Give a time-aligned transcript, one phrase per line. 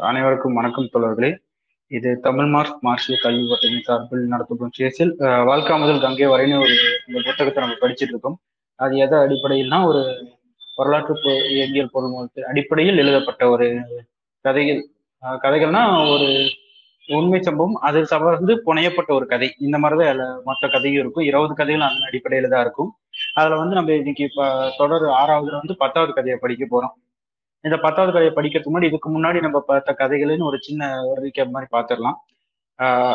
[0.00, 1.36] அனைவருக்கும் வணக்கம் தோழர்களே.
[1.86, 7.20] இது தமிழ் மார்க் மார்ஷிய கல்வி வட்டத்தின் சார்பில் நடத்தப்படும் சேசில் வாழ்க்கா முதல் கங்கை வரைன்னு ஒரு இந்த
[7.24, 8.40] புத்தகத்தை நம்ம படிச்சுட்டு இருக்கோம்.
[8.74, 10.28] அது எதை அடிப்படையில்னா ஒரு
[10.76, 13.80] வரலாற்று பொ- இயங்கியல் பொருள் அடிப்படையில் எழுதப்பட்ட ஒரு
[14.40, 14.88] கதைகள்.
[15.42, 16.48] கதைகள்னா ஒரு
[17.06, 19.54] உண்மை சம்பவம் அது சமர்ந்து புனையப்பட்ட ஒரு கதை.
[19.58, 21.24] இந்த மாதிரிதான் எல்லா மொத்த கதையும் இருக்கும்.
[21.24, 22.94] இருபது கதைகள் அதன் அடிப்படையில தான் இருக்கும்.
[23.34, 27.07] அதுல வந்து நம்ம இன்னைக்கு இப்ப தொடர் ஆறாவதுல வந்து பத்தாவது கதையை படிக்க போறோம்.
[27.60, 31.70] இந்த பத்தாவது கதையை படிக்கிறதுக்கு முன்னாடி இதுக்கு முன்னாடி நம்ம பார்த்த கதைகள்னு ஒரு சின்ன ஒரு recap மாதிரி
[31.72, 32.14] பார்த்துடலாம்.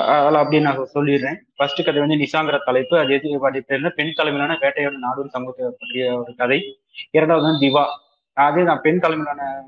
[0.06, 1.36] அதில் அப்படி நான் சொல்லிடுறேன்.
[1.56, 2.98] ஃபர்ஸ்ட் கதை வந்து நிசாங்கிற தலைப்பு.
[2.98, 6.80] அது எது பாட்டி பெண் தலைமையிலான வேட்டையோட நாடூர் சமூகத்தை பற்றிய ஒரு கதை.
[7.12, 7.86] இரண்டாவது வந்து திவா.
[8.34, 9.66] அதே தான் பெண் தலைமையிலான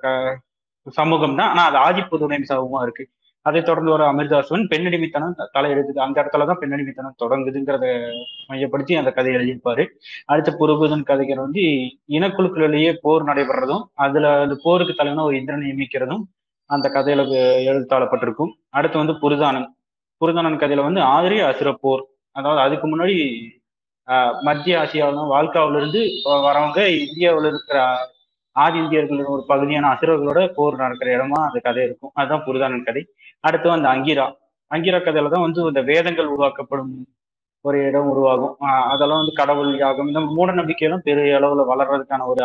[0.00, 0.40] க-
[0.88, 3.08] சமூகம் தான் ஆனால் அது ஆதி சமூகமாக இருக்குது இருக்கு.
[3.46, 5.48] அதை தொடர்ந்து ஒரு அமிர்தாசுவன் பெண்ணடிமைத்தனம் த-
[6.00, 7.86] அந்த இடத்துல தான் பெண்ணடிமைத்தனம் தொடங்குதுங்கிறத
[8.46, 9.84] மையப்படுத்தி அந்த கதையை எழுதியிருப்பாரு.
[10.26, 11.62] அடுத்த புரபூதன் கதைகள் வந்து
[12.10, 16.22] இனக்குழுக்களிலேயே போர் நடைபெறதும் அதுல அந்த போருக்கு தலைவனா ஒரு இந்திரனை நியமிக்கிறதும்
[16.70, 17.22] அந்த கதையில
[17.66, 18.52] எழுத்தாளப்பட்டிருக்கும்.
[18.70, 19.68] அடுத்து வந்து புருதானன்.
[20.20, 22.04] புருதானன் கதையில வந்து ஆதிரி அசுர போர்.
[22.36, 23.16] அதாவது அதுக்கு முன்னாடி
[24.08, 26.00] ஆஹ், மத்திய ஆசியாவிலும் வால்காவில இருந்து
[26.44, 27.78] வரவங்க இந்தியாவில் இருக்கிற
[28.56, 32.12] ஆதி இந்தியர்களின் ஒரு பகுதியான அசுரர்களோட போர் நடக்கிற இடமா அந்த கதை இருக்கும்.
[32.14, 33.02] அதுதான் புருதானன் கதை.
[33.40, 34.26] அடுத்து அந்த அங்கிரா.
[34.70, 36.92] அங்கிரா கதையில தான் வந்து இந்த வேதங்கள் உருவாக்கப்படும்
[37.64, 38.54] ஒரு இடம் உருவாகும்.
[38.92, 42.44] அதெல்லாம் வந்து கடவுள் யாகம் இந்த மூட நம்பிக்கையெல்லாம் பெரிய அளவுல வளர்றதுக்கான ஒரு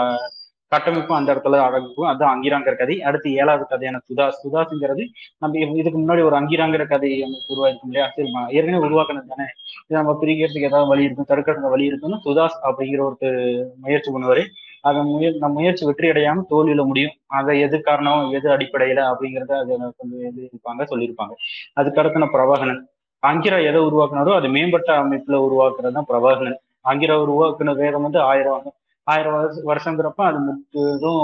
[0.71, 2.07] கட்டமைப்பும் அந்த இடத்துல அடங்கும்.
[2.09, 2.95] அதுதான் அங்கிராங்கிற கதை.
[3.09, 5.03] அடுத்து ஏழாவது கதையான சுதாஸ் சுதாஸ்ங்கிறது
[5.37, 8.07] நம்ம இதுக்கு முன்னாடி ஒரு அங்கிராங்கிற கதை நமக்கு உருவாயிருக்கும் இல்லையா?
[8.15, 9.47] சரி ஏற்கனவே உருவாக்குனது தானே.
[9.87, 13.39] இது நம்ம பிரிக்கிறதுக்கு ஏதாவது வழி இருக்கும் தடுக்கிறதுக்கு வழி இருக்குன்னு சுதாஸ் அப்படிங்கிற ஒருத்தர்
[13.85, 14.43] முயற்சி பண்ணுவாரு.
[14.87, 17.15] அதை முய நம்ம முயற்சி வெற்றி அடையாம தோல்வியில முடியும்.
[17.37, 21.33] அதை எது காரணம் எது அடிப்படையில அப்படிங்கறத அதை கொஞ்சம் எழுதியிருப்பாங்க சொல்லியிருப்பாங்க.
[21.79, 22.81] அதுக்கடுத்தன பிரபாகரன்
[23.23, 26.57] ஆங்கிரா எதை உருவாக்குனாரோ அது மேம்பட்ட அமைப்புல உருவாக்குறது தான் பிரபாகரன்
[26.91, 28.67] ஆங்கிரா உருவாக்குன வேதம் வந்து ஆயிரம்
[29.07, 31.23] ஆயிரம் வருஷம் வருஷங்கிறப்ப அது முழுவதும்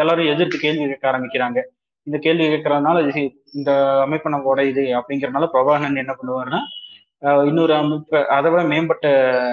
[0.00, 1.58] எல்லாரும் எதிர்த்து கேள்வி கேட்க ஆரம்பிக்கிறாங்க.
[2.06, 2.96] இந்த கேள்வி கேட்கறதுனால
[3.58, 3.70] இந்த
[4.04, 6.60] அமைப்பு நம்ம உடையுது அப்படிங்கறதுனால பிரபாகரன் என்ன பண்ணுவாருன்னா
[7.22, 9.06] இன்னொரு அமைப்பு அதை விட மேம்பட்ட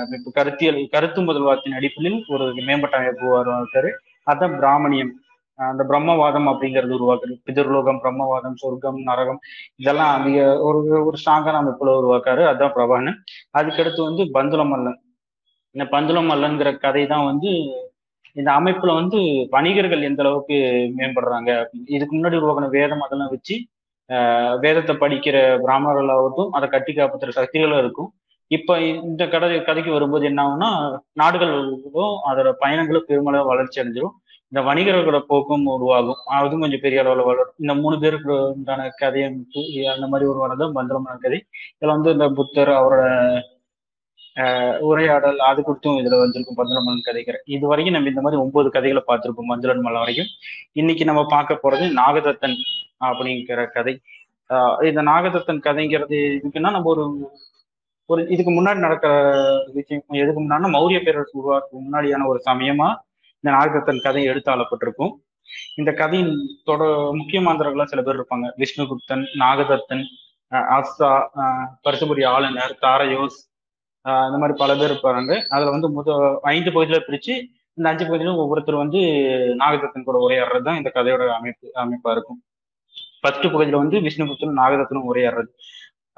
[0.06, 3.92] அமைப்பு கருத்தியல் கருத்து முதல்வாதத்தின் அடிப்படையில் ஒரு மேம்பட்ட அமைப்பு உருவாக்குறாரு.
[4.32, 5.12] அதான் பிராமணியம்.
[5.60, 9.40] அந்த பிரம்மவாதம் அப்படிங்கிறது உருவாக்குறது பிதர்லோகம் பிரம்மவாதம் சொர்க்கம் நரகம்
[9.82, 13.20] இதெல்லாம் அதிக ஒரு ஒரு ஸ்ட்ராங்கான அமைப்புல உருவாக்காரு அதான் பிரபாகரன்.
[13.60, 15.00] அதுக்கடுத்து வந்து பந்துல மல்லன்.
[15.76, 17.52] இந்த பந்துல மல்லன்கிற கதை தான் வந்து
[18.36, 19.20] இந்த அமைப்புல வந்து
[19.56, 20.56] வணிகர்கள் எந்த அளவுக்கு
[21.00, 21.52] மேம்படுறாங்க
[21.96, 23.56] இதுக்கு முன்னாடி உருவாக்கின வேதம் அதெல்லாம் வச்சு
[24.60, 28.14] வேதத்தை படிக்கிற பிராமணர்களாகட்டும் அதை கட்டி காப்பாற்றுற சக்திகளும் இருக்கும்.
[28.48, 34.16] இப்ப இந்த கதை கதைக்கு வரும்போது என்ன ஆகும்னா நாடுகளும் அதோட பயணங்களும் பெருமளவு வளர்ச்சி அடைஞ்சிரும்.
[34.48, 36.20] இந்த வணிகர்களோட போக்கும் உருவாகும்.
[36.26, 37.54] அதுவும் கொஞ்சம் பெரிய அளவில் வளரும்.
[37.58, 39.30] இந்த மூணு பேருக்கு உண்டான கதையை
[39.94, 41.46] அந்த மாதிரி ஒரு வரதான் பந்திரமான கதை.
[41.80, 43.04] இதுல வந்து இந்த புத்தர் அவரோட
[44.90, 47.40] உரையாடல் அது குறித்தும் இதுல வந்திருக்கும் பந்திரமலன் கதைகள்.
[47.56, 50.30] இது வரைக்கும் நம்ம இந்த மாதிரி ஒன்பது கதைகளை பார்த்திருப்போம் மஞ்சளன் மலை வரைக்கும்.
[50.74, 52.58] இன்னைக்கு நம்ம பார்க்க போறது நாகதத்தன்
[53.08, 53.94] அப்படிங்கிற கதை.
[54.90, 57.06] இந்த நாகதத்தன் கதைங்கிறது இதுக்குன்னா நம்ம ஒரு
[58.10, 59.12] ஒரு இதுக்கு முன்னாடி நடக்கிற
[59.74, 62.90] விஷயம் எதுக்கு முன்னாடி மௌரிய பேரரசு உருவாக்கு முன்னாடியான ஒரு சமயமா
[63.44, 65.14] இந்த நாகதத்தன் கதை எடுத்தாளப்பட்டிருக்கும்
[65.80, 66.34] இந்த கதையின்
[66.64, 66.84] தொட
[67.20, 67.40] முக்கிய
[67.92, 68.48] சில பேர் இருப்பாங்க.
[68.62, 70.04] விஷ்ணுகுப்தன் நாகதத்தன்
[70.78, 71.12] அஸ்தா
[71.86, 73.40] பரிசுபுரி ஆளுநர் தாரயோஸ்
[74.04, 75.48] அந்த மாதிரி பல பேர் இருப்பாங்க.
[75.48, 78.98] அதுல வந்து முத ஐந்து பகுதியில பிரிச்சு இந்த அஞ்சு பகுதியிலும் ஒவ்வொருத்தர் வந்து
[79.58, 82.44] நாகதத்தன் கூட உரையாடுறது தான் இந்த கதையோட அமைப்பு அமைப்பா இருக்கும்.
[83.22, 85.48] ஃபர்ஸ்ட் பகுதியில வந்து விஷ்ணுகுப்தனும் நாகதத்தனும் உரையாடுறது.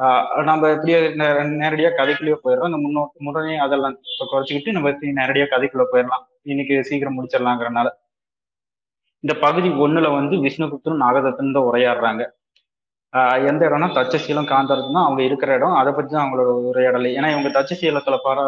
[0.04, 2.76] ஆஹ் நம்ம இப்படியே நே- நேரடியா கதைக்குள்ளேயே போயிடுறோம்.
[2.76, 3.98] இந்த முன்னோ முன்னே அதெல்லாம்
[4.32, 6.24] குறைச்சிக்கிட்டு நம்ம நேரடியா கதைக்குள்ள போயிடலாம்.
[6.42, 7.90] இன்னைக்கு சீக்கிரம் முடிச்சிடலாங்கிறனால.
[9.20, 12.26] இந்த பகுதி ஒண்ணுல வந்து விஷ்ணுகுப்தனும் நாகதத்தனும் தான் உரையாடுறாங்க.
[13.50, 15.76] எந்த இடம்னா தச்சசீலம் காந்தாரத்துனா அவங்க இருக்கிற இடம்.
[15.82, 17.12] அதை பத்தி தான் அவங்களோட உரையாடலை.
[17.18, 18.40] ஏன்னா இவங்க தட்சசீலத்துல பர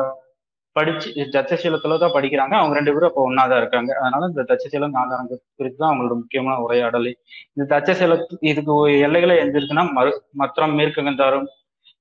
[0.75, 2.55] படிச்சு தட்சசீலத்துல தான் படிக்கிறாங்க.
[2.61, 3.91] அவங்க ரெண்டு பேரும் அப்போ ஒன்னா தான் இருக்காங்க.
[4.01, 5.29] அதனால இந்த தச்சசீலம் காந்தாரம்
[5.59, 7.13] குறித்து தான் அவங்களோட முக்கியமான உரையாடலை.
[7.55, 8.17] இந்த தச்சசீல
[8.51, 8.75] இதுக்கு
[9.07, 10.11] எல்லைகளை எந்திருக்குன்னா எங்க இருக்குன்னா மறு
[10.41, 11.47] மற்றம் மேற்கு கந்தாரம்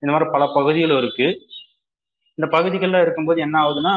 [0.03, 1.29] இந்த மாதிரி பல பகுதிகளும் இருக்கு.
[2.39, 3.95] இந்த பகுதிகளில் இருக்கும்போது என்ன ஆகுதுன்னா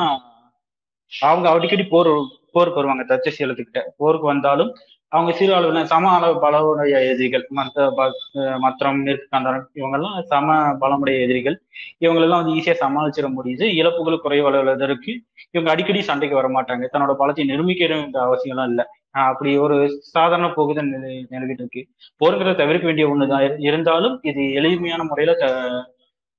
[1.29, 2.11] அவங்க அடிக்கடி போர்
[2.55, 3.81] போருக்கு வருவாங்க தச்சசீலத்துக்கிட்ட.
[4.01, 4.71] போருக்கு வந்தாலும்
[5.09, 9.39] அவங்க சிறு அளவுல சம அளவு பலவுடைய எதிரிகள் மற்ற ப- மற்றம் மேற்கு
[9.75, 11.61] இவங்கெல்லாம் சம பலமுடைய எதிரிகள்.
[11.99, 13.63] இவங்களெல்லாம் வந்து ஈஸியா சமாளிச்சிட முடியுது.
[13.63, 15.19] இழப்புகள் குறைவதற்கு
[15.51, 16.87] இவங்க அடிக்கடி சண்டைக்கு வர மாட்டாங்க.
[16.93, 18.85] தன்னோட பலத்தை நிரூபிக்கிற வேண்டிய அவசியம்லாம் இல்லை.
[19.09, 21.87] அப்படி ஒரு சாதாரண போகுது நிலை- நிலவிட்டு இருக்கு.
[22.19, 25.71] போருங்கிறத தவிர்க்க வேண்டிய ஒண்ணுதான் இருந்தாலும் இது எளிமையான முறையில த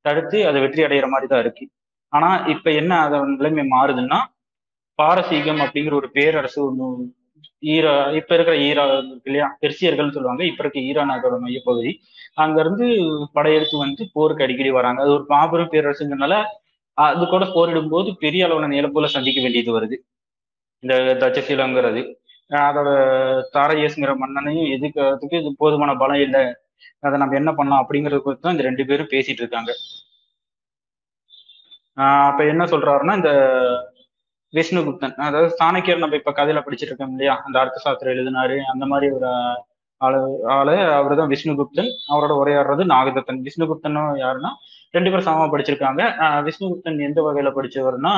[0.00, 1.68] தடுத்து அதை வெற்றி அடைகிற மாதிரி தான் இருக்கு.
[2.08, 4.18] ஆனா இப்ப என்ன அதன் நிலைமை மாறுதுன்னா
[4.94, 7.18] பாரசீகம் அப்படிங்கிற ஒரு பேரரசு ஒன்று
[7.62, 9.46] ஈரா இப்ப இருக்கிற ஈரா இருக்கு இல்லையா?
[9.62, 10.42] பெர்சியர்கள் சொல்லுவாங்க.
[10.50, 11.92] இப்ப இருக்க ஈரான் அதோட மையப்பகுதி.
[12.36, 12.86] அங்க இருந்து
[13.36, 15.00] படையெடுத்து வந்து போருக்கு அடிக்கடி வராங்க.
[15.04, 16.36] அது ஒரு மாபெரும் பேரரசுங்கிறனால
[16.98, 19.96] அது கூட போரிடும் போது பெரிய அளவான இழப்புகளை சந்திக்க வேண்டியது வருது.
[20.82, 22.02] இந்த தச்சசீலங்கிறது
[22.50, 22.90] அதோட
[23.56, 26.42] தாரையேசுங்கிற மன்னனையும் எதுக்கிறதுக்கு இது போதுமான பலம் இல்லை.
[27.06, 29.70] அதை நம்ம என்ன பண்ணலாம் அப்படிங்கறது குறித்து தான் இந்த ரெண்டு பேரும் பேசிட்டு இருக்காங்க.
[32.28, 33.30] அப்ப என்ன சொல்றாருன்னா இந்த
[34.52, 35.14] விஷ்ணுகுப்தன்.
[35.26, 37.34] அதாவது சாணக்கியர் நம்ம இப்ப கதையில படிச்சிட்டு இருக்கோம் இல்லையா?
[37.46, 38.56] அந்த அர்த்த சாஸ்திரம் எழுதினாரு.
[38.72, 39.28] அந்த மாதிரி ஒரு
[40.00, 40.18] ஆளு
[40.58, 41.90] ஆளு அவர் தான் விஷ்ணுகுப்தன்.
[42.12, 43.40] அவரோட உரையாடுறது நாகதத்தன்.
[43.48, 44.50] விஷ்ணுகுப்தனும் யாருன்னா
[44.94, 46.02] ரெண்டு பேரும் சமமா படிச்சிருக்காங்க.
[46.48, 48.14] விஷ்ணுகுப்தன் எந்த வகையில படிச்சவர்னா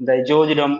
[0.00, 0.76] இந்த ஜோதிடம்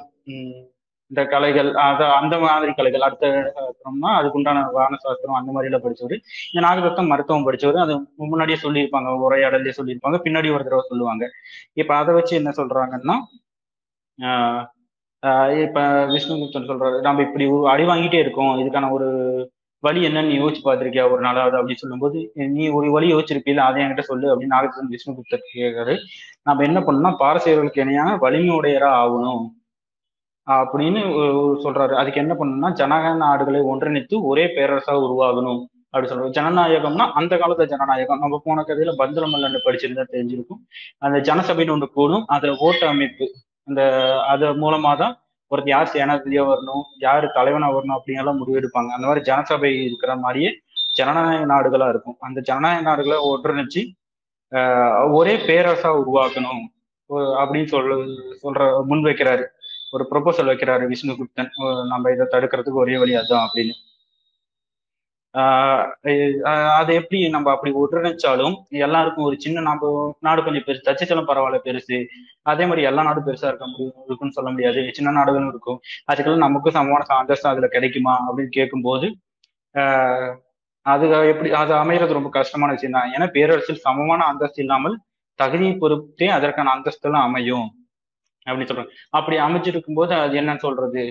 [1.11, 3.27] இந்த கலைகள் அத அந்த மாதிரி கலைகள் அடுத்த
[3.63, 6.15] அப்புறம்னா அதுக்குண்டான வான சாஸ்திரம் அந்த மாதிரி எல்லாம் படிச்சவர்.
[6.51, 7.79] இந்த நாகதத்தம் மருத்துவம் படிச்சவர்.
[7.85, 7.95] அது
[8.33, 10.19] முன்னாடியே சொல்லியிருப்பாங்க உரையாடலே சொல்லியிருப்பாங்க.
[10.27, 11.25] பின்னாடி ஒரு தடவை சொல்லுவாங்க.
[11.83, 13.17] இப்ப அதை வச்சு என்ன சொல்றாங்கன்னா
[15.65, 15.81] இப்ப
[16.13, 18.53] விஷ்ணுகுப்தன் சொல்றாரு நம்ம இப்படி அடி வாங்கிட்டே இருக்கோம்.
[18.63, 19.09] இதுக்கான ஒரு
[19.83, 21.05] வழி என்னன்னு யோசிச்சு பார்த்திருக்கியா?
[21.13, 22.19] ஒரு நாளாவது அப்படின்னு சொல்லும்போது
[22.57, 25.95] நீ ஒரு வழி யோசிச்சிருப்பீல அதை என்கிட்ட சொல்லு அப்படின்னு நாகதன் விஷ்ணுகுப்தர் கேட்காரு
[26.49, 29.45] நம்ம என்ன பண்ணோம்னா பாரசீகர்களுக்கு இணையான வலிமையுடையரா ஆகணும்
[30.47, 31.03] அப்படின்னு
[31.65, 31.95] சொல்றாரு.
[32.01, 35.61] அதுக்கு என்ன பண்ணணும்னா ஜனநாயக நாடுகளை ஒன்றிணைத்து ஒரே பேரரசா உருவாகணும்
[35.93, 36.35] அப்படி சொல்றாரு.
[36.39, 38.23] ஜனநாயகம்னா அந்த காலத்து ஜனநாயகம்.
[38.25, 40.61] நம்ம போன கதையில பந்திரமல்லன்னு படிச்சிருந்தா தெரிஞ்சிருக்கும்.
[41.07, 43.27] அந்த ஜனசபைன்னு ஒன்று கூடும் அதுல ஓட்டு அமைப்பு.
[43.69, 43.83] அந்த
[44.33, 45.15] அது மூலமா தான்
[45.51, 50.51] ஒருத்தர் யார் சேனாதிபதியா வரணும் யார் தலைவனா வரணும் அப்படிங்கெல்லாம் முடிவெடுப்பாங்க அந்த மாதிரி ஜனசபை இருக்கிற மாதிரியே
[50.99, 52.17] ஜனநாயக நாடுகளா இருக்கும்.
[52.27, 53.83] அந்த ஜனநாயக நாடுகளை ஒன்றிணைச்சு
[55.19, 56.63] ஒரே பேரரசா உருவாக்கணும்.
[57.41, 57.95] அப்படின்னு சொல்ல
[58.43, 59.45] சொல்ற முன் வைக்கிறாரு
[59.95, 61.51] ஒரு ப்ரொபோசல் வைக்கிறாரு விஷ்ணுகுப்தன்.
[61.93, 63.75] நம்ம இதை தடுக்கிறதுக்கு ஒரே வழி அதுதான் அப்படின்னு.
[66.73, 69.91] அதை எப்படி நம்ம அப்படி ஒன்றிணைச்சாலும் எல்லாருக்கும் ஒரு சின்ன நம்ம
[70.21, 71.99] நாடு கொஞ்சம் பெருசு தச்சுச்சலம் பரவாயில்ல பெருசு.
[72.43, 74.83] அதே மாதிரி எல்லா நாடும் பெருசா இருக்க முடியும் இருக்குன்னு சொல்ல முடியாது.
[74.93, 75.79] சின்ன நாடுகளும் இருக்கும்.
[76.13, 79.09] அதுக்கெல்லாம் நமக்கும் சமமான அந்தஸ்தம் அதுல கிடைக்குமா அப்படின்னு கேட்கும்போது
[79.75, 80.33] ஆஹ்
[80.87, 83.11] அது எப்படி அது அமைகிறது ரொம்ப கஷ்டமான விஷயம் தான்.
[83.15, 84.97] ஏன்னா பேரரசில் சமமான அந்தஸ்து இல்லாமல்
[85.39, 87.69] தகுதியை பொறுத்தே அதற்கான அந்தஸ்தெல்லாம் அமையும்
[88.47, 88.93] அப்படின்னு சொல்றாங்க.
[89.11, 91.03] அப்படி அமைச்சிருக்கும் போது அது என்னன்னு சொல்றது?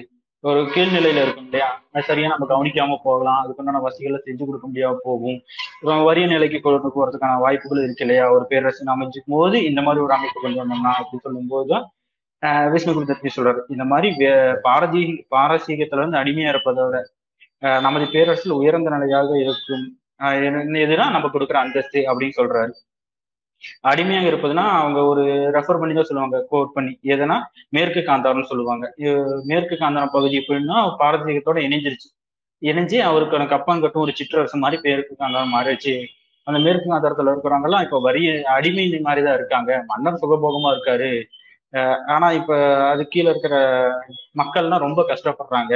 [0.44, 1.84] ஒரு கீழ்நிலையில இருக்கும் இல்லையா?
[1.92, 3.46] அது சரியா நம்ம கவனிக்காம போகலாம்.
[3.46, 5.42] அதுக்குண்டான வசதிகளை செஞ்சு கொடுக்க முடியாம போகும்.
[5.76, 8.32] அப்புறம் வரிய நிலைக்கு கொண்டு போறதுக்கான வாய்ப்புகள் இருக்கு இல்லையா?
[8.32, 11.92] ஒரு பேரரசு அமைச்சிக்கும் போது இந்த மாதிரி ஒரு அமைப்பு கொண்டு வந்தோம்னா அப்படின்னு சொல்லும்போது தான்
[12.46, 13.60] ஆஹ் விஷ்ணுகுப்தர் சொல்றாரு.
[13.68, 17.02] இந்த மாதிரி வே- பாரதி பாரசீகத்துல இருந்து அடிமையா இருப்பதோட
[17.82, 20.00] நமது பேரரசில் உயர்ந்த நிலையாக இருக்கும்.
[20.20, 22.72] எதுனா நம்ம கொடுக்குற அந்தஸ்து அப்படின்னு சொல்றாரு.
[23.82, 25.24] அடிமையாக இருப்பதுன்னா அவங்க ஒரு
[25.54, 26.94] ரெஃபர் பண்ணி தான் சொல்லுவாங்க கோட் பண்ணி.
[27.04, 27.38] எதனா
[27.70, 28.86] மேற்கு காந்தாரம்னு சொல்லுவாங்க.
[29.44, 32.10] மேற்கு காந்தாரம் பகுதி எப்படின்னா பாரசீகத்தோட இணைஞ்சிருச்சு.
[32.62, 35.96] இணைஞ்சு அவருக்கான கப்பாங்கட்டும் ஒரு சிற்றரசு மாதிரி மேற்கு காந்தாரம் மாறிடுச்சு.
[36.48, 39.72] அந்த மேற்கு காந்தாரத்துல இருக்கிறவங்கலாம் இப்ப வரிய அடிமை மாதிரி தான் இருக்காங்க.
[39.88, 41.12] மன்னர் சுகபோகமா இருக்காரு.
[42.08, 42.54] ஆனா இப்ப
[42.90, 43.56] அது கீழே இருக்கிற
[44.38, 45.76] மக்கள்லாம் ரொம்ப கஷ்டப்படுறாங்க.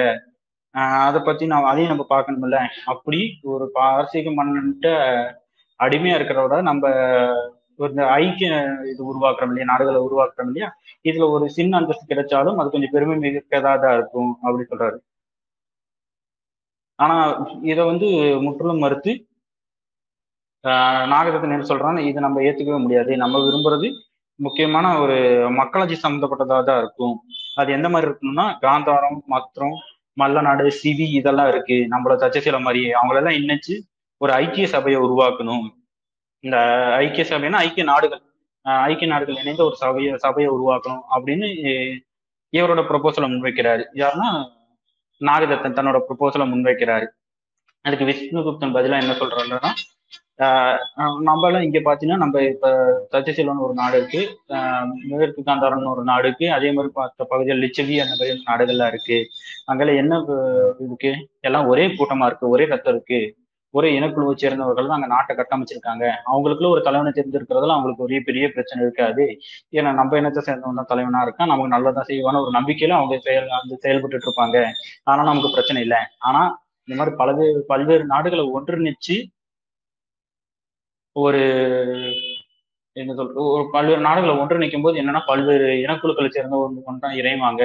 [0.75, 4.89] ஆஹ் அதை பத்தி நான் அதையும் நம்ம பார்க்கணும்ல அப்படி ஒரு பாரசீக மன்னன்ட்ட
[5.79, 6.83] அடிமையா இருக்கிறத நம்ம
[7.79, 8.49] ஒரு இந்த ஐக்கிய
[8.91, 9.69] இது உருவாக்குறோம் இல்லையா?
[9.71, 10.69] நாடுகளை உருவாக்குறோம் இல்லையா?
[11.03, 14.97] இதுல ஒரு சின்ன அந்தஸ்து கிடைச்சாலும் அது கொஞ்சம் பெருமை மிக்கதா தான் இருக்கும் அப்படி சொல்றாரு.
[16.99, 17.15] ஆனா
[17.61, 18.07] இதை வந்து
[18.41, 19.13] முற்றிலும் மறுத்து
[20.63, 21.01] ஆஹ்
[21.47, 23.11] என்ன சொல்றாங்க இதை நம்ம ஏத்துக்கவே முடியாது.
[23.17, 23.87] நம்ம விரும்புறது
[24.39, 25.17] முக்கியமான ஒரு
[25.51, 27.15] மக்களாட்சி சம்மந்தப்பட்டதாக தான் இருக்கும்.
[27.55, 29.75] அது எந்த மாதிரி இருக்கணும்னா காந்தாரம் மத்திரம்
[30.17, 31.77] மல்லநாடு சிவி இதெல்லாம் இருக்கு.
[31.93, 32.91] நம்மள தச்சசீல மாதிரியே.
[32.93, 33.75] அவங்களெல்லாம் இணைச்சு
[34.21, 35.65] ஒரு ஐக்கிய சபையை உருவாக்கணும்.
[36.45, 36.57] இந்த
[37.03, 38.23] ஐக்கிய சபைனா ஐக்கிய நாடுகள்
[38.85, 41.47] ஐக்கிய நாடுகள் இணைந்த ஒரு சபையை சபையை உருவாக்கணும் அப்படின்னு
[42.53, 43.83] இவரோட ப்ரொபோசலை முன்வைக்கிறாரு.
[44.01, 44.29] யாருன்னா
[45.21, 47.07] நாகதத்தன் தன்னோட ப்ரொபோசலை முன்வைக்கிறாரு.
[47.85, 49.71] அதுக்கு விஷ்ணுகுப்தன் பதிலாக என்ன சொல்றாருன்னா
[51.27, 52.69] நம்மளாம் இங்க பாத்தீங்கன்னா நம்ம இப்ப
[53.11, 54.21] தச்சசீலம்னு ஒரு நாடு இருக்கு
[55.11, 59.17] மேற்கு காந்தாரம்னு ஒரு நாடு இருக்கு அதே மாதிரி பார்த்த பகுதியில் லிச்சவி அந்த மாதிரி நாடுகள்லாம் இருக்கு.
[59.69, 60.19] அங்கெல்லாம் என்ன
[60.81, 61.11] இருக்கு?
[61.47, 63.21] எல்லாம் ஒரே கூட்டமா இருக்கு ஒரே ரத்தம் இருக்கு.
[63.77, 66.05] ஒரே இனக்குழுவை சேர்ந்தவர்கள் தான் அங்க நாட்டை கட்டமைச்சிருக்காங்க.
[66.31, 69.25] அவங்களுக்குள்ள ஒரு தலைவனை தேர்ந்தெடுக்கிறதுல அவங்களுக்கு ஒரே பெரிய பிரச்சனை இருக்காது.
[69.77, 71.51] ஏன்னா நம்ம இனத்தை சேர்ந்தவன் தான் தலைவனா இருக்கான்.
[71.53, 74.59] நமக்கு நல்லதான் செய்வான ஒரு நம்பிக்கையில அவங்க செயல் வந்து செயல்பட்டு இருப்பாங்க.
[75.11, 76.01] ஆனா நமக்கு பிரச்சனை இல்லை.
[76.29, 76.43] ஆனா
[76.87, 79.17] இந்த மாதிரி பல்வேறு பல்வேறு நாடுகளை ஒன்றிணைச்சு
[81.15, 81.41] ஒரு
[82.97, 87.63] என்ன சொல்ற ஒரு பல்வேறு நாடுகளை ஒன்றிணைக்கும் போது என்னன்னா பல்வேறு இனக்குழுக்களை சேர்ந்த ஒன்று ஒன்றா இறைவாங்க.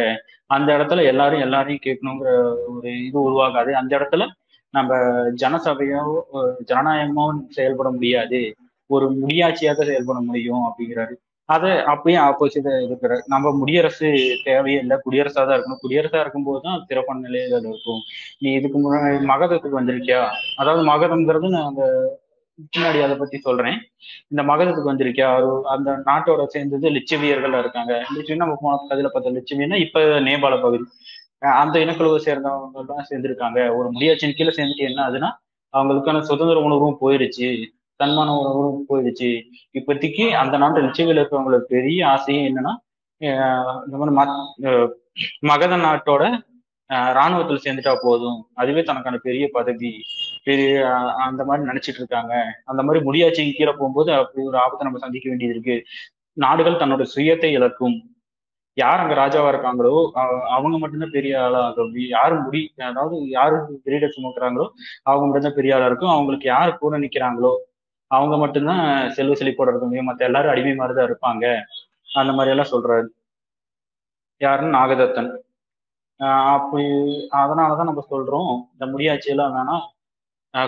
[0.57, 2.31] அந்த இடத்துல எல்லாரும் எல்லாரையும் கேட்கணுங்கிற
[2.75, 3.73] ஒரு இது உருவாகாது.
[3.81, 4.25] அந்த இடத்துல
[4.74, 4.92] நம்ம
[5.42, 6.02] ஜனசபையோ
[6.70, 8.40] ஜனநாயகமோ செயல்பட முடியாது.
[8.86, 11.14] ஒரு முடியாட்சியாக செயல்பட முடியும் அப்படிங்கிறாரு.
[11.48, 14.08] அதை அப்படியே ஆப்போசிட்டா இருக்கிறார் நம்ம முடியரசு
[14.44, 15.82] தேவையே இல்லை குடியரசா தான் இருக்கணும்.
[15.84, 18.02] குடியரசா இருக்கும்போது தான் சிறப்பான நிலையில இருக்கும்.
[18.38, 20.22] நீ இதுக்கு முன்னாடி மகதத்துக்கு வந்திருக்கியா?
[20.56, 21.84] அதாவது மகதம்ங்கிறது நான் அந்த
[22.74, 23.76] பின்னாடி அதை பத்தி சொல்றேன்.
[24.28, 25.28] இந்த மகதத்துக்கு வந்திருக்கியா?
[25.38, 27.94] ஒரு அந்த நாட்டோட சேர்ந்தது லிச்சவியர்கள் இருக்காங்க.
[28.16, 30.84] லிச்சவி நம்ம போன பார்த்தா பார்த்த இப்ப நேபாள பகுதி.
[31.42, 33.59] அந்த இனக்குழுவை சேர்ந்தவங்க தான் சேர்ந்திருக்காங்க.
[33.76, 35.30] ஒரு முடியாட்சியின் கீழே சேர்ந்துட்டு என்ன ஆகுதுன்னா
[35.75, 37.49] அவங்களுக்கான சுதந்திர உணர்வும் போயிருச்சு
[38.00, 39.30] தன்மான உணர்வும் போயிடுச்சு.
[39.73, 42.73] இப்போதைக்கு அந்த நாட்டு லிச்சவியில் இருக்கிறவங்களுக்கு பெரிய ஆசையும் என்னன்னா
[43.87, 44.14] இந்த மாதிரி
[45.40, 46.23] மகத நாட்டோட
[46.90, 48.38] ஆஹ் சேர்ந்துட்டா போதும்.
[48.54, 49.90] அதுவே தனக்கான பெரிய பதவி
[50.44, 50.70] பெரிய
[51.26, 52.35] அந்த மாதிரி நினைச்சிட்டு இருக்காங்க.
[52.64, 55.76] அந்த மாதிரி முடியாட்சிக்கு கீழே போகும்போது அப்படி ஒரு ஆபத்தை நம்ம சந்திக்க வேண்டியது இருக்கு.
[56.37, 57.97] நாடுகள் தன்னோட சுயத்தை இழக்கும்.
[58.74, 60.10] யார் அங்க ராஜாவா இருக்காங்களோ
[60.46, 64.68] அவங்க மட்டும்தான் பெரிய ஆளா ஆகும் யாரு முடி அதாவது யாரு கிரீட சுமக்குறாங்களோ
[65.02, 66.08] அவங்க மட்டும்தான் பெரிய ஆளா இருக்கும்.
[66.08, 67.54] அவங்களுக்கு யார் கூட நிக்கிறாங்களோ
[68.06, 71.62] அவங்க மட்டும்தான் செல்வ செழிப்போட இருக்க முடியும் மத்த எல்லாரும் அடிமை மாதிரிதான் இருப்பாங்க.
[72.14, 73.06] அந்த மாதிரி எல்லாம் சொல்றாரு.
[74.36, 75.36] யாருன்னு நாகதத்தன்.
[76.18, 76.84] ஆஹ் அப்படி
[77.32, 78.72] அதனாலதான் நம்ம சொல்றோம்.
[78.72, 80.00] இந்த முடியாட்சி எல்லாம் வேணாம்.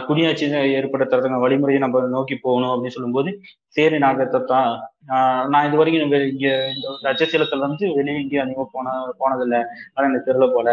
[0.09, 0.47] குடியாட்சி
[0.79, 3.31] ஏற்படுத்துறதுக்கு வழிமுறையை நம்ம நோக்கி போகணும் அப்படின்னு சொல்லும்போது
[3.77, 4.73] சேரி நாகதத்தா தான்.
[5.53, 9.61] நான் இது வரைக்கும் இங்க இந்த ரஜசீலத்துல வந்து வெளியே எங்கேயும் அதிகமாக போன போனதில்லை.
[9.95, 10.69] ஆனால் எனக்கு தெருல போல.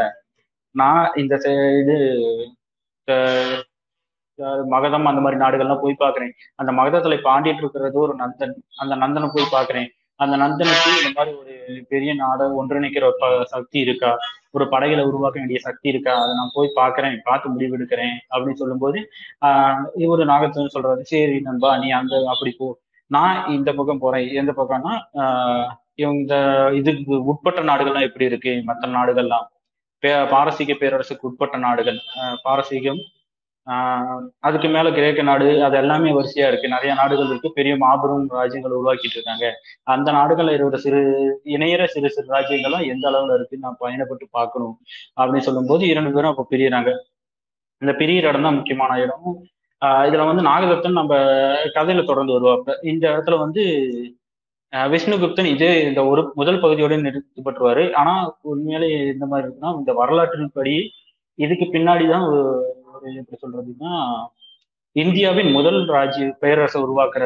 [0.76, 1.36] நான் இந்த
[1.82, 1.96] இது
[4.74, 8.54] மகதம் அந்த மாதிரி நாடுகள்லாம் போய் பாக்குறேன் அந்த மகதத்துல இப்ப ஆண்டிட்டு இருக்கிறது ஒரு நந்தன்.
[8.82, 9.88] அந்த நந்தனை போய் பாக்குறேன்
[10.20, 14.18] அந்த நந்தனுக்கு இந்த மாதிரி ஒரு பெரிய நாடை ஒன்றிணைக்கிற ஒரு ப- சக்தி இருக்கா?
[14.52, 16.14] ஒரு படைகளை உருவாக்க வேண்டிய சக்தி இருக்கா?
[16.22, 19.12] அதை நான் போய் பாக்குறேன் பார்த்து முடிவெடுக்கிறேன் அப்படின்னு சொல்லும்போது
[19.46, 22.78] ஆஹ் இவரு நாகத்தன் சொல்றாரு சரி நண்பா நீ அந்த அப்படி போ.
[23.08, 24.34] நான் இந்த பக்கம் போறேன்.
[24.34, 28.62] எந்த பக்கம்னா ஆஹ் இவங்க இந்த இதுக்கு உட்பட்ட நாடுகள்லாம் எப்படி இருக்கு?
[28.66, 29.48] மற்ற நாடுகள்லாம்.
[30.02, 32.00] பே- பாரசீக பேரரசுக்கு உட்பட்ட நாடுகள்.
[32.44, 32.98] பாரசீகம்
[34.48, 36.74] அதுக்கு மேல கிரேக்க நாடு அது எல்லாமே வரிசையா இருக்கு.
[36.76, 37.50] நிறைய நாடுகள் இருக்கு.
[37.58, 39.46] பெரிய மாபெரும் ராஜ்யங்கள் உருவாக்கிட்டு இருக்காங்க.
[39.94, 41.02] அந்த நாடுகள்ல இருக்கிற சிறு
[41.56, 44.76] இணையற சிறு சிறு ராஜ்யங்கள்லாம் எந்த அளவுல இருக்கு நான் பயணப்பட்டு பார்க்கணும்
[45.20, 46.92] அப்படின்னு சொல்லும்போது இரண்டு பேரும் அப்ப பிரியறாங்க.
[47.82, 49.28] இந்த பிரியிற இடம் தான் முக்கியமான இடம்.
[49.82, 51.14] ஆஹ் இதுல வந்து நாகதத்தன் நம்ம
[51.78, 53.62] கதையில தொடர்ந்து வருவாப்ப இந்த இடத்துல வந்து
[54.74, 57.84] விஷ்ணுகுப்தன் இதே இந்த ஒரு முதல் பகுதியோட நிறுத்தப்பட்டுருவாரு.
[57.94, 58.14] ஆனா
[58.52, 60.76] உண்மையிலே இந்த மாதிரி இருக்குன்னா இந்த வரலாற்றின் படி
[61.40, 62.26] இதுக்கு பின்னாடி தான்
[63.00, 63.94] ஒரு எப்படி சொல்றதுன்னா
[64.96, 67.26] இந்தியாவின் முதல் ராஜ்ய பேரரசை உருவாக்குற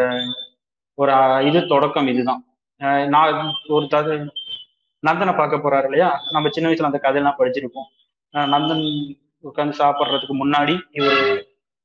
[0.98, 1.14] ஒரு
[1.50, 2.42] இது தொடக்கம் இதுதான்.
[3.14, 4.14] நான் ஒரு தது
[5.04, 6.10] நந்தனை பார்க்க போறாரு இல்லையா?
[6.34, 7.88] நம்ம சின்ன வயசுல அந்த கதையெல்லாம் படிச்சிருப்போம்.
[8.54, 8.86] நந்தன்
[9.50, 11.22] உட்காந்து சாப்பிட்றதுக்கு முன்னாடி இவர்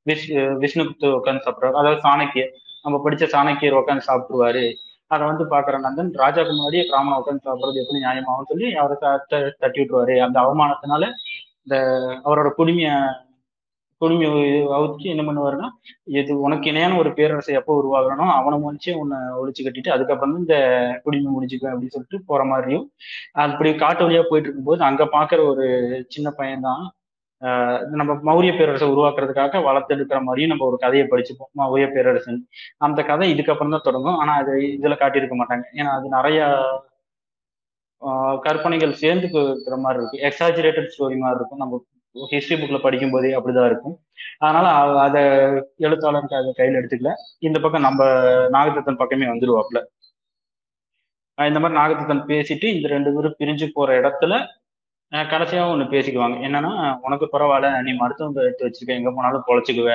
[0.07, 0.27] விஷ்
[0.63, 2.53] விஷ்ணுகுப்து உட்காந்து சாப்பிட்றாரு அதாவது சாணக்கியர்.
[2.85, 4.65] நம்ம படிச்ச சாணக்கியர் உட்காந்து சாப்பிடுவாரு.
[5.11, 8.97] அதை வந்து பாக்குற நந்தன் ராஜாக்கு முன்னாடியே ராமனை உட்காந்து சாப்பிட்றது எப்படி நியாயமாகும் சொல்லி அவரை
[9.63, 10.17] தட்டி விட்டுருவாரு.
[10.27, 11.05] அந்த அவமானத்தினால
[11.65, 11.77] இந்த
[12.27, 12.93] அவரோட குடுமையை
[14.01, 14.33] குடுமையை
[14.79, 15.69] அவுச்சு என்ன பண்ணுவாருன்னா
[16.21, 20.59] எது உனக்கு இணையான ஒரு பேரரசை எப்போ உருவாகணும் அவனை முடிச்சு உன்னை ஒழிச்சு கட்டிட்டு அதுக்கப்புறம் தான் இந்த
[21.05, 22.87] குடிமை முடிச்சுக்குவேன் அப்படின்னு சொல்லிட்டு போற மாதிரியும்
[23.47, 25.67] அப்படி காட்டு வழியா போயிட்டு இருக்கும்போது அங்க பாக்குற ஒரு
[26.09, 26.85] சின்ன பையன்தான்
[27.99, 32.41] நம்ம மௌரிய பேரரசை உருவாக்குறதுக்காக வளர்த்தெடுக்கிற மாதிரியும் நம்ம ஒரு கதையை படிச்சுப்போம் மௌரிய பேரரசன்.
[32.87, 34.19] அந்த கதை இதுக்கப்புறம் தான் தொடங்கும்.
[34.23, 35.67] ஆனா அது இதுல காட்டியிருக்க மாட்டாங்க.
[35.81, 36.41] ஏன்னா அது நிறைய
[38.47, 40.19] கற்பனைகள் சேர்ந்து இருக்கிற மாதிரி இருக்கு.
[40.29, 41.63] எக்ஸாஜுரேட்டட் ஸ்டோரி மாதிரி இருக்கும்.
[41.65, 41.81] நம்ம
[42.31, 43.97] ஹிஸ்டரி புக்ல படிக்கும் போதே அப்படிதான் இருக்கும்.
[44.39, 44.67] அதனால
[45.07, 45.17] அத
[45.77, 47.13] எழுத்தாளருக்கு அதை கையில எடுத்துக்கல.
[47.39, 48.05] இந்த பக்கம் நம்ம
[48.57, 49.81] நாகதத்தன் பக்கமே வந்துருவாப்ல
[51.39, 54.35] இந்த மாதிரி நாகதத்தன் பேசிட்டு இந்த ரெண்டு பேரும் பிரிஞ்சு போற இடத்துல
[55.13, 56.37] கடைசியா ஒண்ணு பேசிக்குவாங்க.
[56.47, 59.91] என்னன்னா உனக்கு பரவாயில்ல நீ மருத்துவம் எடுத்து வச்சிருக்க எங்க போனாலும் பொழைச்சுக்குவ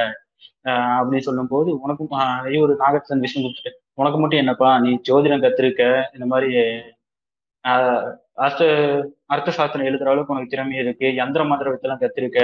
[0.65, 2.45] ஆஹ் அப்படின்னு சொல்லும்போது உனக்கும் ஆஹ்
[2.83, 6.49] நாகத்தன் விஷயம் கொடுத்துட்டு உனக்கு மட்டும் என்னப்பா நீ ஜோதிடம் கத்திருக்க இந்த மாதிரி
[7.63, 8.15] ஆஹ்
[9.33, 12.39] அர்த்த சாஸ்திரம் எழுதுற அளவுக்கு உனக்கு திறமை இருக்கு யந்திர மந்திர வித்தெல்லாம் கத்திருக்க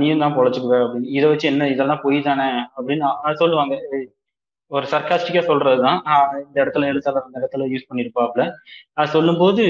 [0.00, 1.08] நீயும் தான் பொழைச்சுக்குவ அப்படின்னு.
[1.18, 3.06] இதை வச்சு என்ன இதெல்லாம் பொய் தானே அப்படின்னு
[3.42, 3.74] சொல்லுவாங்க.
[4.70, 5.98] ஒரு சர்க்காஸ்டிக்கா சொல்றதுதான்.
[6.44, 8.44] இந்த இடத்துல எழுத்தாளர் இந்த இடத்துல யூஸ் பண்ணிருப்பாப்ல.
[8.98, 9.64] அது சொல்லும்போது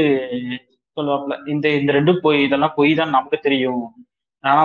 [0.97, 3.83] சொல்லுவாப்ல இந்த இந்த ரெண்டும் பொய் இதெல்லாம் பொய் தான் நமக்கு தெரியும்.
[4.45, 4.61] ஆனா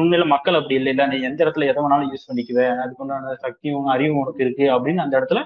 [0.00, 0.92] உண்மையில மக்கள் அப்படி இல்லை.
[0.94, 5.14] இல்லை நீ எந்த இடத்துல எதை வேணாலும் யூஸ் பண்ணிக்குவ அதுக்குண்டான சக்தியும் அறிவும் உனக்கு இருக்கு அப்படின்னு அந்த
[5.20, 5.42] இடத்துல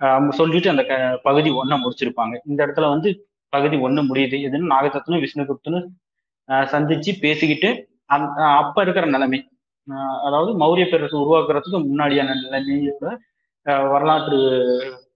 [0.00, 0.94] அவங்க சொல்லிட்டு அந்த க
[1.28, 2.34] பகுதி ஒன்றை முடிச்சிருப்பாங்க.
[2.50, 3.10] இந்த இடத்துல வந்து
[3.52, 4.36] பகுதி ஒண்ணு முடியுது.
[4.48, 5.86] எதுன்னு நாகதத்தனும் விஷ்ணுகுப்தனும்
[6.48, 9.48] ஆஹ் சந்திச்சு பேசிக்கிட்டு அந் அப்ப இருக்கிற நிலைமை.
[10.24, 13.16] அதாவது மௌரிய பேரரசு உருவாக்குறதுக்கு முன்னாடியான நிலைமையோட
[13.62, 14.38] வரலாற்று